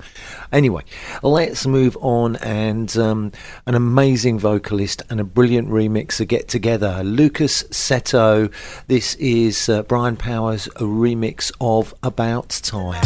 Anyway, 0.51 0.83
let's 1.23 1.69
move 1.69 1.97
on. 2.01 2.35
And 2.39 2.97
um, 2.97 3.31
an 3.67 3.77
amazing 3.77 4.41
vocalist 4.41 5.05
and 5.09 5.21
a 5.21 5.25
brilliant 5.25 5.69
remixer 5.69 6.27
get 6.27 6.49
together. 6.49 7.05
Lukas 7.05 7.63
Setto. 7.71 8.53
This 8.89 9.15
is 9.15 9.69
uh, 9.69 9.85
Brian 9.85 10.17
Power's 10.17 10.67
remix 10.79 11.53
of 11.61 11.95
About 12.03 12.49
Time. 12.49 13.05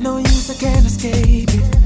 No 0.00 0.18
use, 0.18 0.50
I 0.50 0.54
can't 0.54 0.86
escape 0.86 1.50
it. 1.50 1.79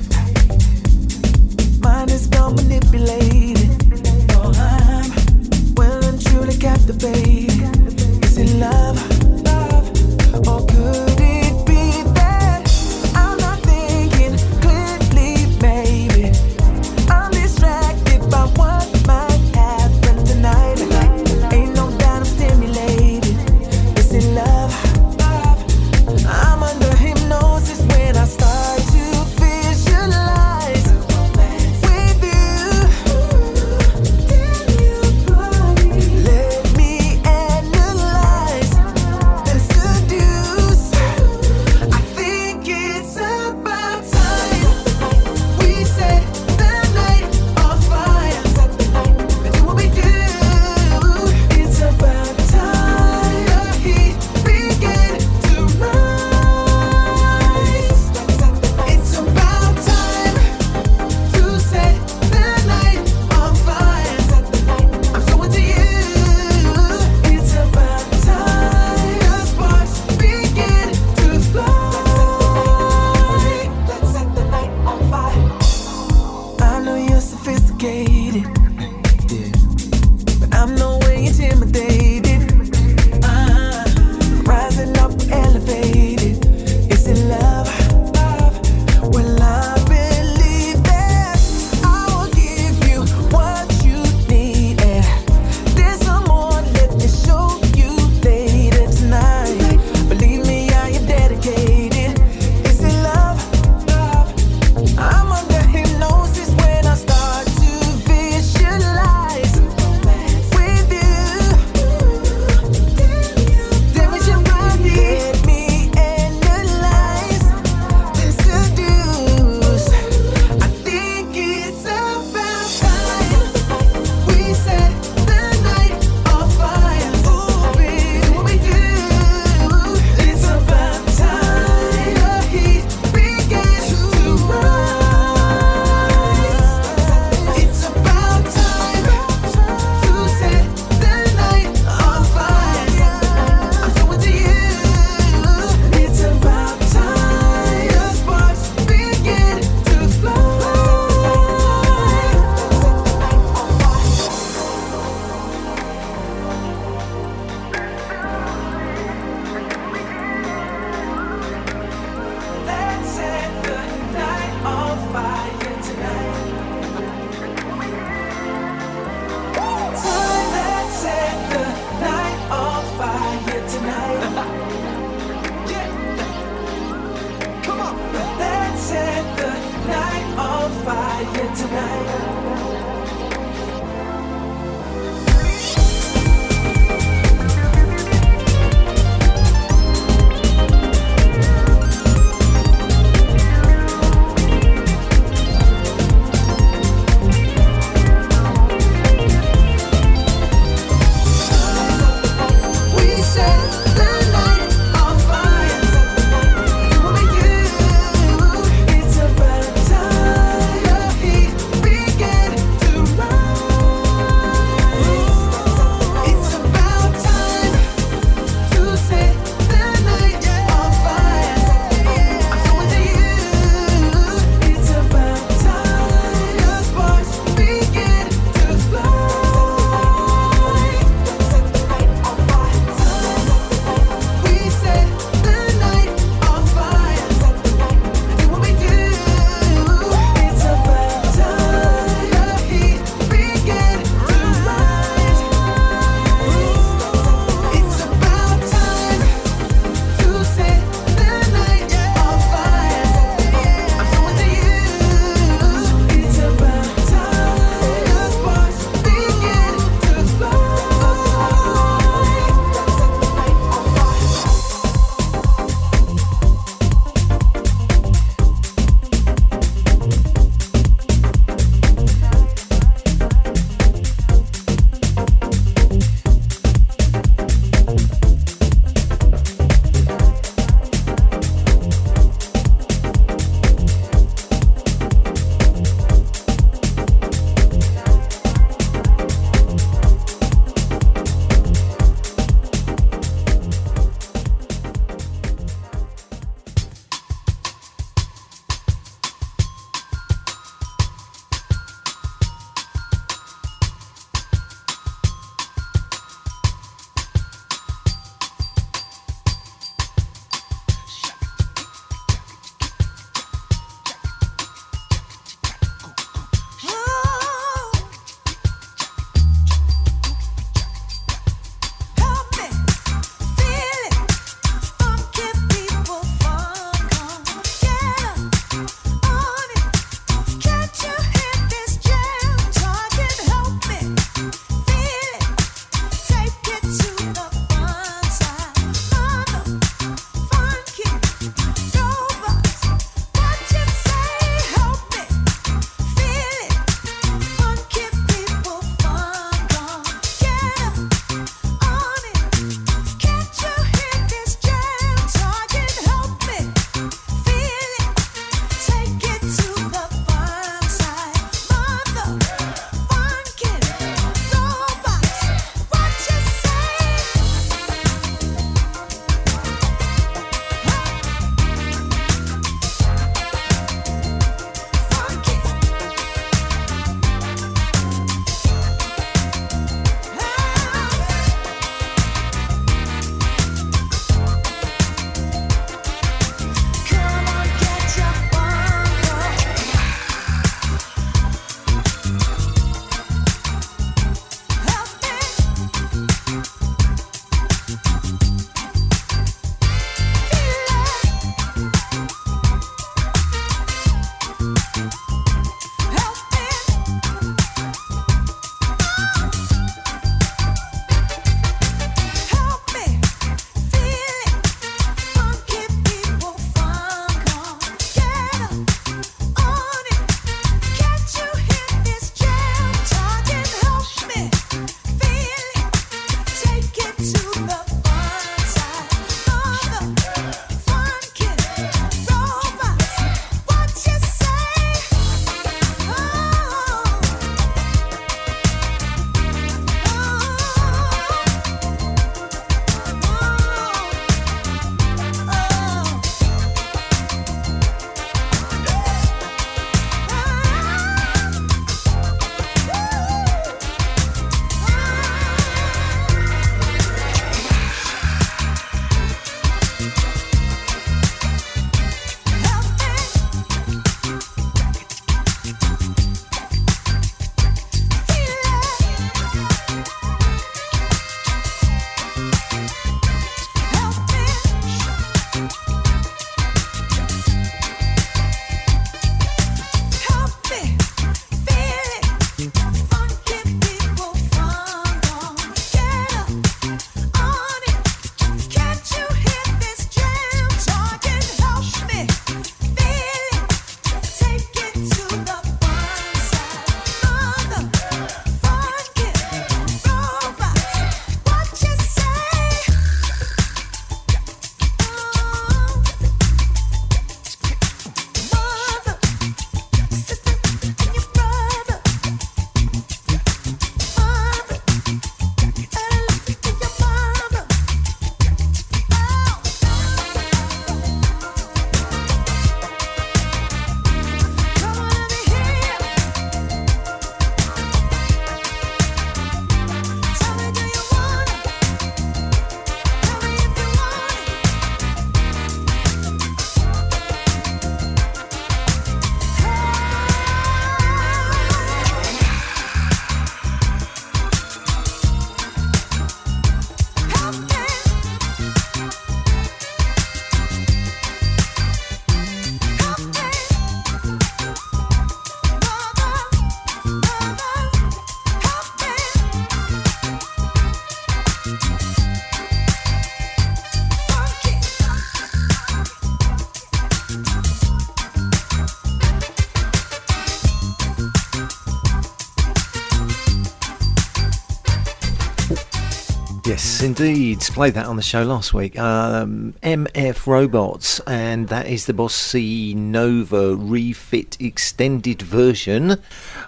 Indeed. 577.05 577.61
Played 577.61 577.95
that 577.95 578.07
on 578.07 578.17
the 578.17 578.23
show 578.23 578.43
last 578.43 578.73
week. 578.73 578.99
Um, 578.99 579.75
MF 579.83 580.47
Robots, 580.47 581.21
and 581.21 581.69
that 581.69 581.87
is 581.87 582.07
the 582.07 582.13
Bossa 582.13 582.95
Nova 582.97 583.77
refit 583.77 584.57
extended 584.59 585.43
version 585.43 586.21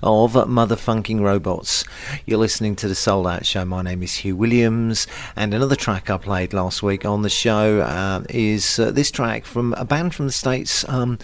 of 0.06 0.34
Motherfunking 0.34 1.20
Robots. 1.20 1.84
You're 2.26 2.38
listening 2.38 2.76
to 2.76 2.86
the 2.86 2.94
Souled 2.94 3.26
Out 3.26 3.44
Show. 3.44 3.64
My 3.64 3.82
name 3.82 4.04
is 4.04 4.14
Hugh 4.14 4.36
Williams, 4.36 5.08
and 5.34 5.52
another 5.52 5.74
track 5.74 6.10
I 6.10 6.16
played 6.16 6.52
last 6.52 6.80
week 6.80 7.04
on 7.04 7.22
the 7.22 7.28
show 7.28 7.80
uh, 7.80 8.22
is 8.30 8.78
uh, 8.78 8.92
this 8.92 9.10
track 9.10 9.44
from 9.44 9.72
a 9.72 9.84
band 9.84 10.14
from 10.14 10.26
the 10.26 10.32
States, 10.32 10.88
um, 10.88 11.18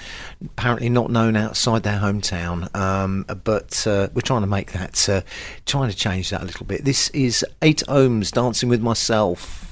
apparently 0.44 0.88
not 0.88 1.12
known 1.12 1.36
outside 1.36 1.84
their 1.84 2.00
hometown, 2.00 2.74
um, 2.74 3.24
but 3.44 3.86
uh, 3.86 4.08
we're 4.14 4.20
trying 4.20 4.40
to 4.40 4.48
make 4.48 4.72
that, 4.72 5.08
uh, 5.08 5.20
trying 5.64 5.88
to 5.88 5.96
change 5.96 6.30
that 6.30 6.42
a 6.42 6.44
little 6.44 6.66
bit. 6.66 6.84
This 6.84 7.08
is 7.10 7.46
Eight 7.62 7.84
Ohms 7.86 8.32
Dancing 8.32 8.68
with 8.68 8.82
Myself. 8.82 9.71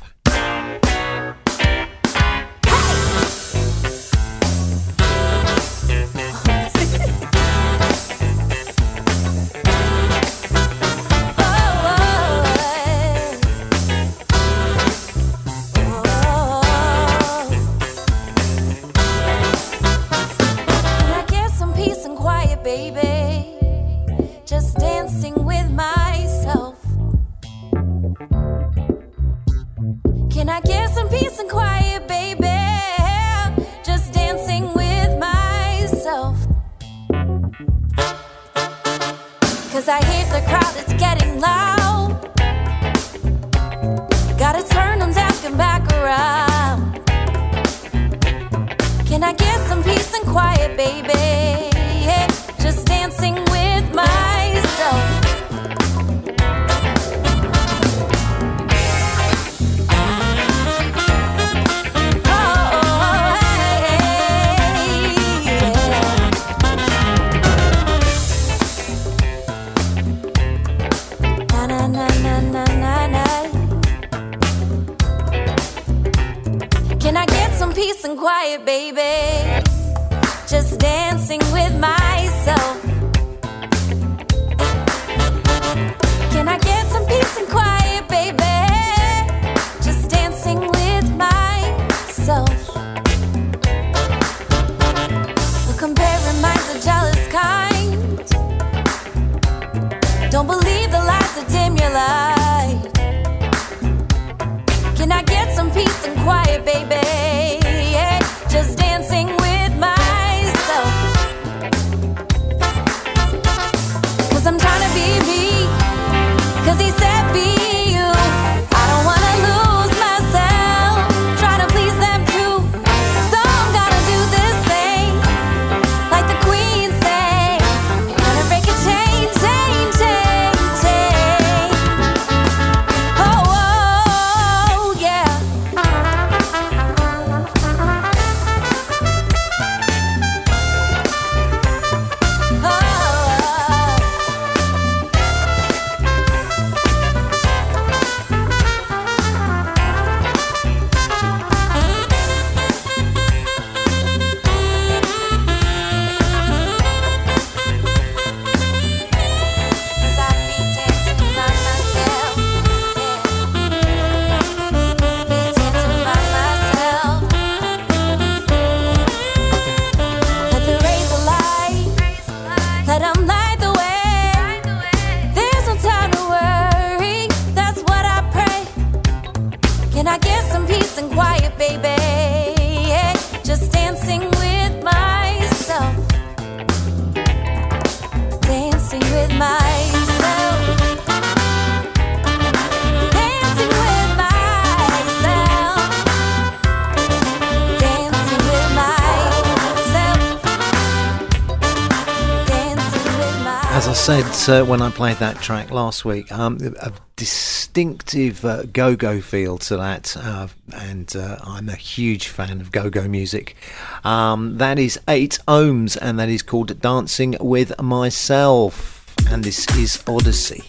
As 204.41 204.49
uh, 204.49 204.65
when 204.65 204.81
I 204.81 204.89
played 204.89 205.19
that 205.19 205.37
track 205.43 205.71
last 205.71 206.07
week, 206.07 206.33
um, 206.33 206.57
a 206.81 206.93
distinctive 207.17 208.43
uh, 208.43 208.62
go-go 208.62 209.21
feel 209.21 209.59
to 209.59 209.77
that, 209.77 210.17
uh, 210.17 210.49
and 210.73 211.15
uh, 211.15 211.37
I'm 211.45 211.69
a 211.69 211.75
huge 211.75 212.29
fan 212.29 212.62
of 212.62 212.73
go-go 212.73 213.07
music. 213.07 213.55
Um, 214.03 214.57
that 214.57 214.79
is 214.79 214.99
Eight 215.09 215.39
Ohms, 215.47 215.99
and 216.01 216.19
that 216.19 216.31
is 216.31 216.41
called 216.43 216.81
"Dancing 216.81 217.37
with 217.39 217.79
Myself," 217.83 219.05
and 219.29 219.45
this 219.45 219.67
is 219.77 220.03
Odyssey. 220.07 220.65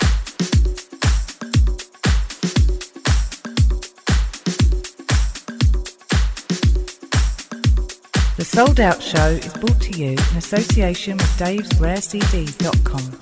The 8.35 8.43
Souled 8.43 8.81
Out 8.81 9.01
Show 9.01 9.27
is 9.27 9.53
brought 9.53 9.79
to 9.79 9.97
you 9.97 10.09
in 10.09 10.37
association 10.37 11.15
with 11.15 11.37
davesrarecds.com. 11.37 13.20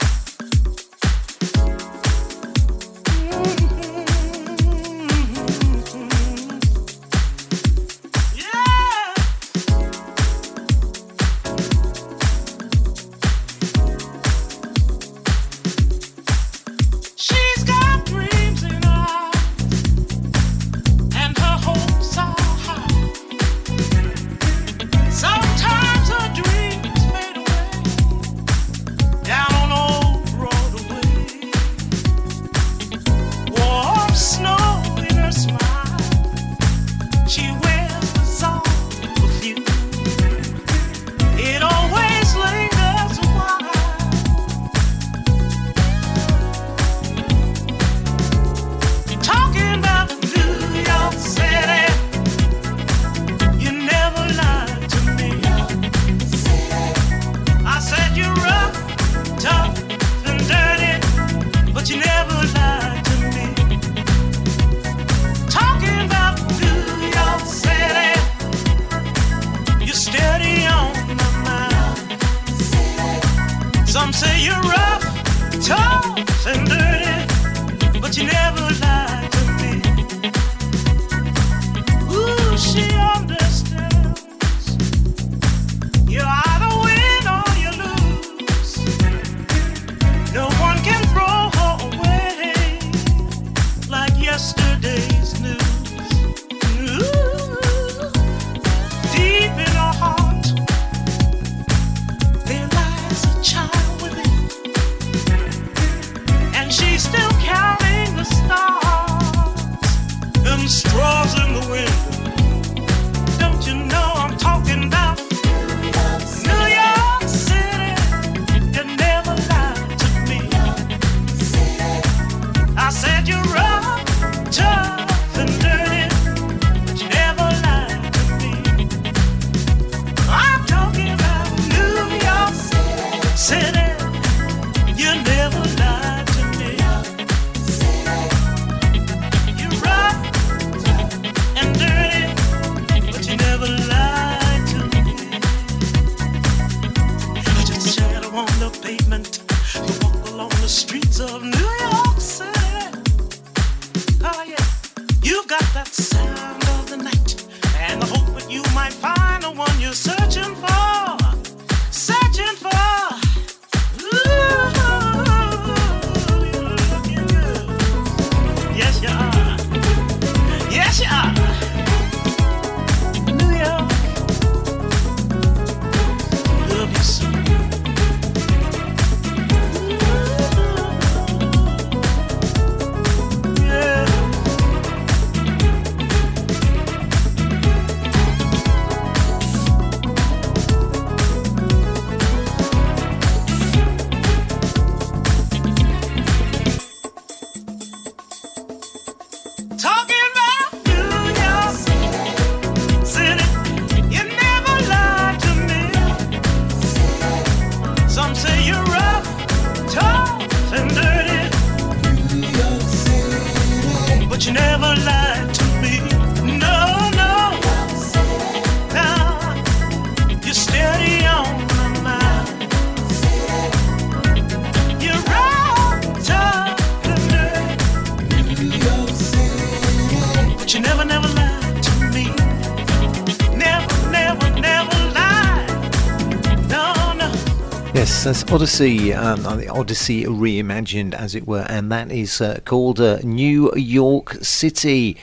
Odyssey, 238.51 239.13
um, 239.13 239.45
uh, 239.45 239.55
the 239.55 239.67
Odyssey 239.67 240.23
reimagined, 240.25 241.13
as 241.13 241.35
it 241.35 241.45
were, 241.45 241.67
and 241.69 241.91
that 241.91 242.11
is 242.11 242.41
uh, 242.41 242.59
called 242.65 242.99
uh, 242.99 243.19
New 243.23 243.71
York 243.75 244.37
City. 244.41 245.17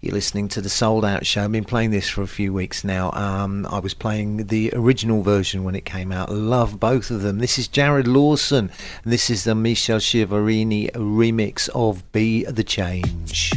You're 0.00 0.14
listening 0.14 0.48
to 0.48 0.62
the 0.62 0.70
Souled 0.70 1.04
Out 1.04 1.26
Show. 1.26 1.44
I've 1.44 1.52
been 1.52 1.64
playing 1.64 1.90
this 1.90 2.08
for 2.08 2.22
a 2.22 2.26
few 2.26 2.54
weeks 2.54 2.82
now. 2.82 3.12
Um, 3.12 3.66
I 3.66 3.78
was 3.78 3.92
playing 3.92 4.46
the 4.46 4.72
original 4.74 5.22
version 5.22 5.64
when 5.64 5.74
it 5.74 5.84
came 5.84 6.10
out. 6.12 6.30
Love 6.30 6.80
both 6.80 7.10
of 7.10 7.20
them. 7.20 7.38
This 7.38 7.58
is 7.58 7.68
Jarrod 7.68 8.06
Lawson, 8.06 8.70
and 9.04 9.12
this 9.12 9.28
is 9.28 9.44
the 9.44 9.54
Michel 9.54 9.98
Chiavarini 9.98 10.90
remix 10.92 11.68
of 11.74 12.10
Be 12.12 12.44
the 12.44 12.64
Change. 12.64 13.52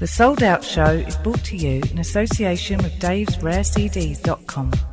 The 0.00 0.06
Souled 0.06 0.42
Out 0.42 0.62
Show 0.62 0.84
is 0.84 1.16
brought 1.16 1.42
to 1.46 1.56
you 1.56 1.80
in 1.90 1.98
association 1.98 2.76
with 2.82 2.92
davesrarecds.com. 3.00 4.44
Come 4.46 4.87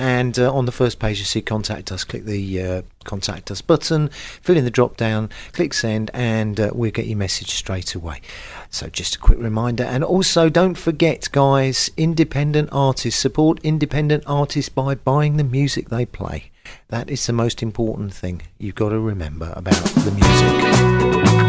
and 0.00 0.38
uh, 0.38 0.50
on 0.50 0.64
the 0.64 0.72
first 0.72 0.98
page, 0.98 1.18
you 1.18 1.26
see 1.26 1.42
contact 1.42 1.92
us. 1.92 2.04
Click 2.04 2.24
the 2.24 2.62
uh, 2.62 2.82
contact 3.04 3.50
us 3.50 3.60
button, 3.60 4.08
fill 4.40 4.56
in 4.56 4.64
the 4.64 4.70
drop 4.70 4.96
down, 4.96 5.28
click 5.52 5.74
send, 5.74 6.10
and 6.14 6.58
uh, 6.58 6.70
we'll 6.72 6.90
get 6.90 7.04
your 7.04 7.18
message 7.18 7.50
straight 7.50 7.94
away. 7.94 8.22
So, 8.70 8.88
just 8.88 9.16
a 9.16 9.18
quick 9.18 9.38
reminder. 9.38 9.84
And 9.84 10.02
also, 10.02 10.48
don't 10.48 10.76
forget, 10.76 11.28
guys, 11.32 11.90
independent 11.98 12.70
artists 12.72 13.20
support 13.20 13.60
independent 13.62 14.24
artists 14.26 14.70
by 14.70 14.94
buying 14.94 15.36
the 15.36 15.44
music 15.44 15.90
they 15.90 16.06
play. 16.06 16.50
That 16.88 17.10
is 17.10 17.26
the 17.26 17.34
most 17.34 17.62
important 17.62 18.14
thing 18.14 18.40
you've 18.56 18.76
got 18.76 18.88
to 18.88 18.98
remember 18.98 19.52
about 19.54 19.84
the 19.84 20.12
music. 20.12 21.39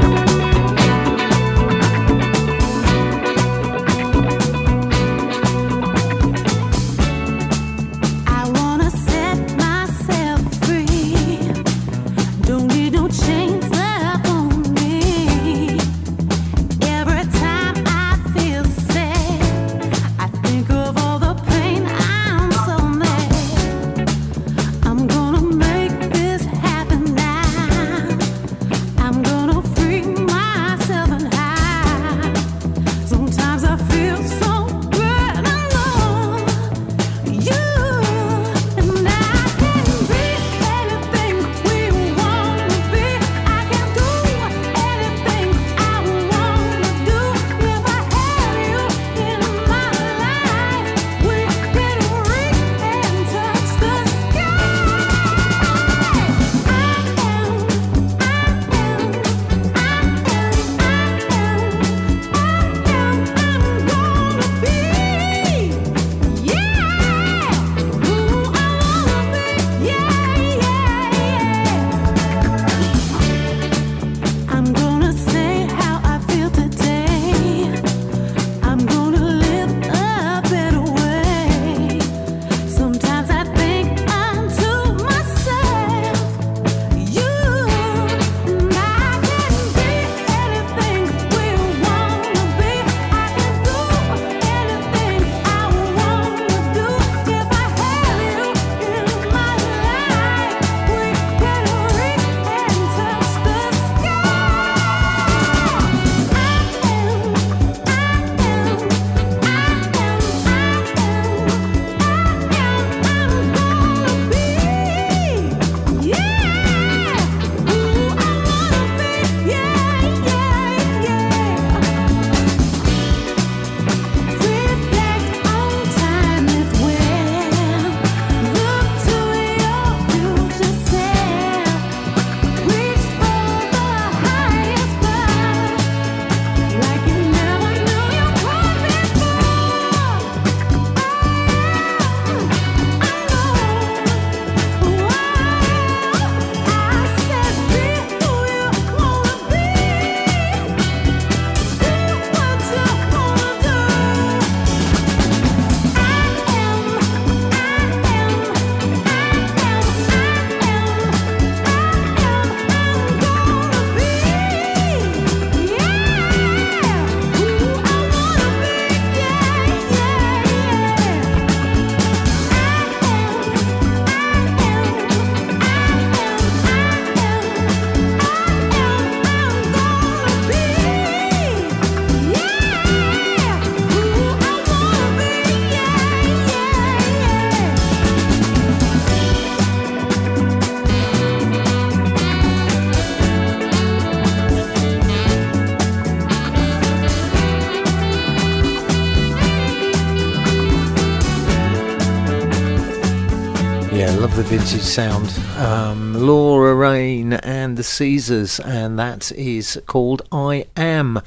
Vintage 204.81 204.93
sound. 204.93 205.29
Um, 205.57 206.13
Laura 206.13 206.73
Rain 206.73 207.33
and 207.33 207.77
the 207.77 207.83
Caesars, 207.83 208.59
and 208.59 208.97
that 208.97 209.31
is 209.33 209.79
called 209.85 210.23
I 210.31 210.65
Am. 210.75 211.21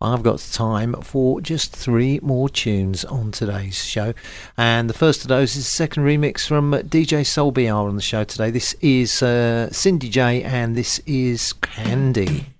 I've 0.00 0.22
got 0.22 0.38
time 0.52 0.94
for 1.02 1.40
just 1.40 1.74
three 1.74 2.18
more 2.22 2.48
tunes 2.48 3.04
on 3.04 3.30
today's 3.30 3.82
show. 3.84 4.14
And 4.56 4.88
the 4.88 4.94
first 4.94 5.22
of 5.22 5.28
those 5.28 5.56
is 5.56 5.66
a 5.66 5.70
second 5.70 6.04
remix 6.04 6.46
from 6.46 6.72
DJ 6.72 7.26
Soul 7.26 7.52
BR 7.52 7.70
on 7.70 7.96
the 7.96 8.02
show 8.02 8.24
today. 8.24 8.50
This 8.50 8.74
is 8.80 9.22
uh, 9.22 9.70
Cindy 9.70 10.08
Jay, 10.08 10.42
and 10.42 10.76
this 10.76 11.00
is 11.06 11.52
Candy. 11.54 12.53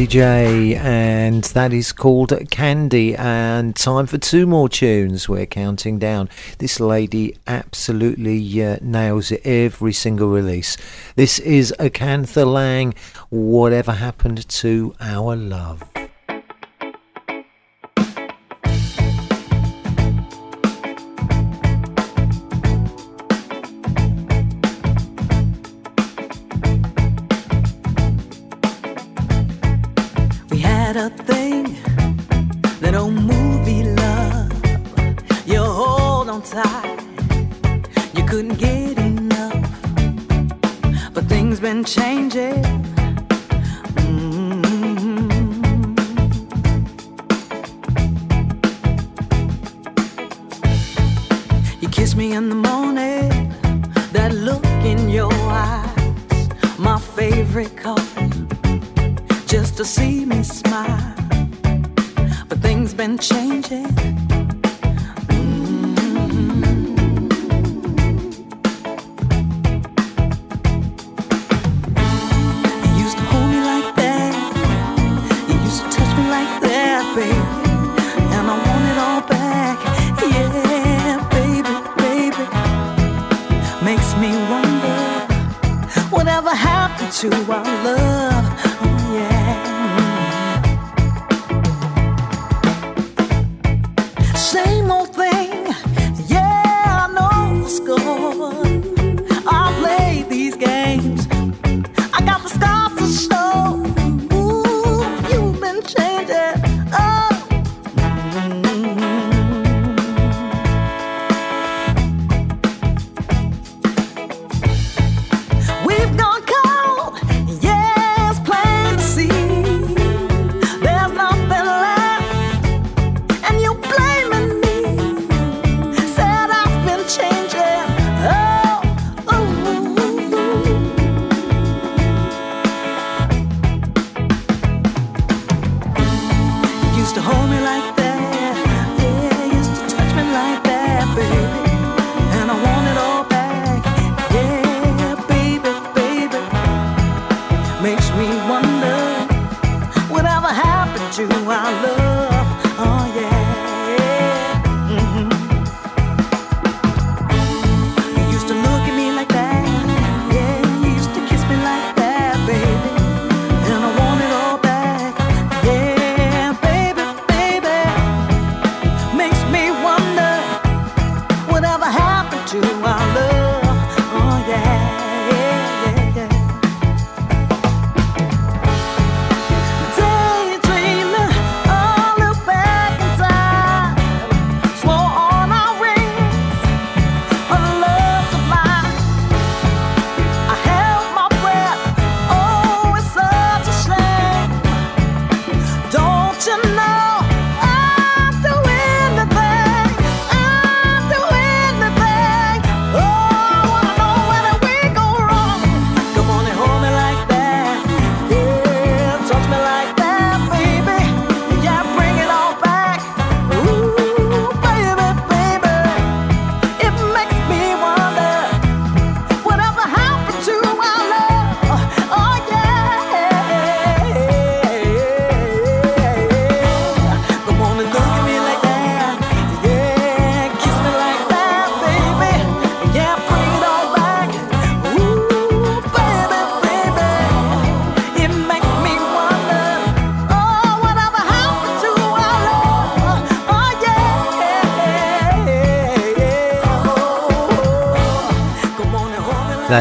Cindy 0.00 0.12
Jay, 0.12 0.76
and 0.76 1.44
that 1.44 1.74
is 1.74 1.92
called 1.92 2.32
Candy. 2.50 3.14
And 3.14 3.76
time 3.76 4.06
for 4.06 4.16
two 4.16 4.46
more 4.46 4.66
tunes. 4.66 5.28
We're 5.28 5.44
counting 5.44 5.98
down. 5.98 6.30
This 6.56 6.80
lady 6.80 7.36
absolutely 7.46 8.64
uh, 8.64 8.78
nails 8.80 9.30
it 9.30 9.42
every 9.44 9.92
single 9.92 10.30
release. 10.30 10.78
This 11.16 11.38
is 11.40 11.74
Acantha 11.78 12.50
Lang. 12.50 12.94
Whatever 13.28 13.92
happened 13.92 14.48
to 14.48 14.94
our 15.00 15.36
love? 15.36 15.89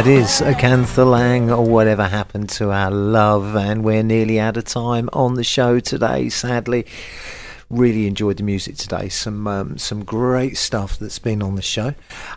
Is 0.10 0.42
Acantha 0.42 1.06
Lang, 1.06 1.52
or 1.52 1.64
whatever 1.64 2.08
happened 2.08 2.50
to 2.50 2.72
our 2.72 2.90
love, 2.90 3.56
and 3.56 3.84
we're 3.84 4.02
nearly 4.02 4.40
out 4.40 4.58
of 4.58 4.64
time 4.64 5.08
on 5.14 5.36
the 5.36 5.44
show 5.44 5.80
today, 5.80 6.30
sadly. 6.30 6.88
Really 7.70 8.08
enjoyed 8.08 8.38
the 8.38 8.44
music 8.44 8.76
today. 8.76 9.10
Some 9.10 9.46
um, 9.46 9.78
some 9.78 10.04
great 10.04 10.58
stuff 10.58 10.98
that's 10.98 11.20
been 11.20 11.44
on 11.44 11.54
the 11.54 11.62
show. 11.62 11.94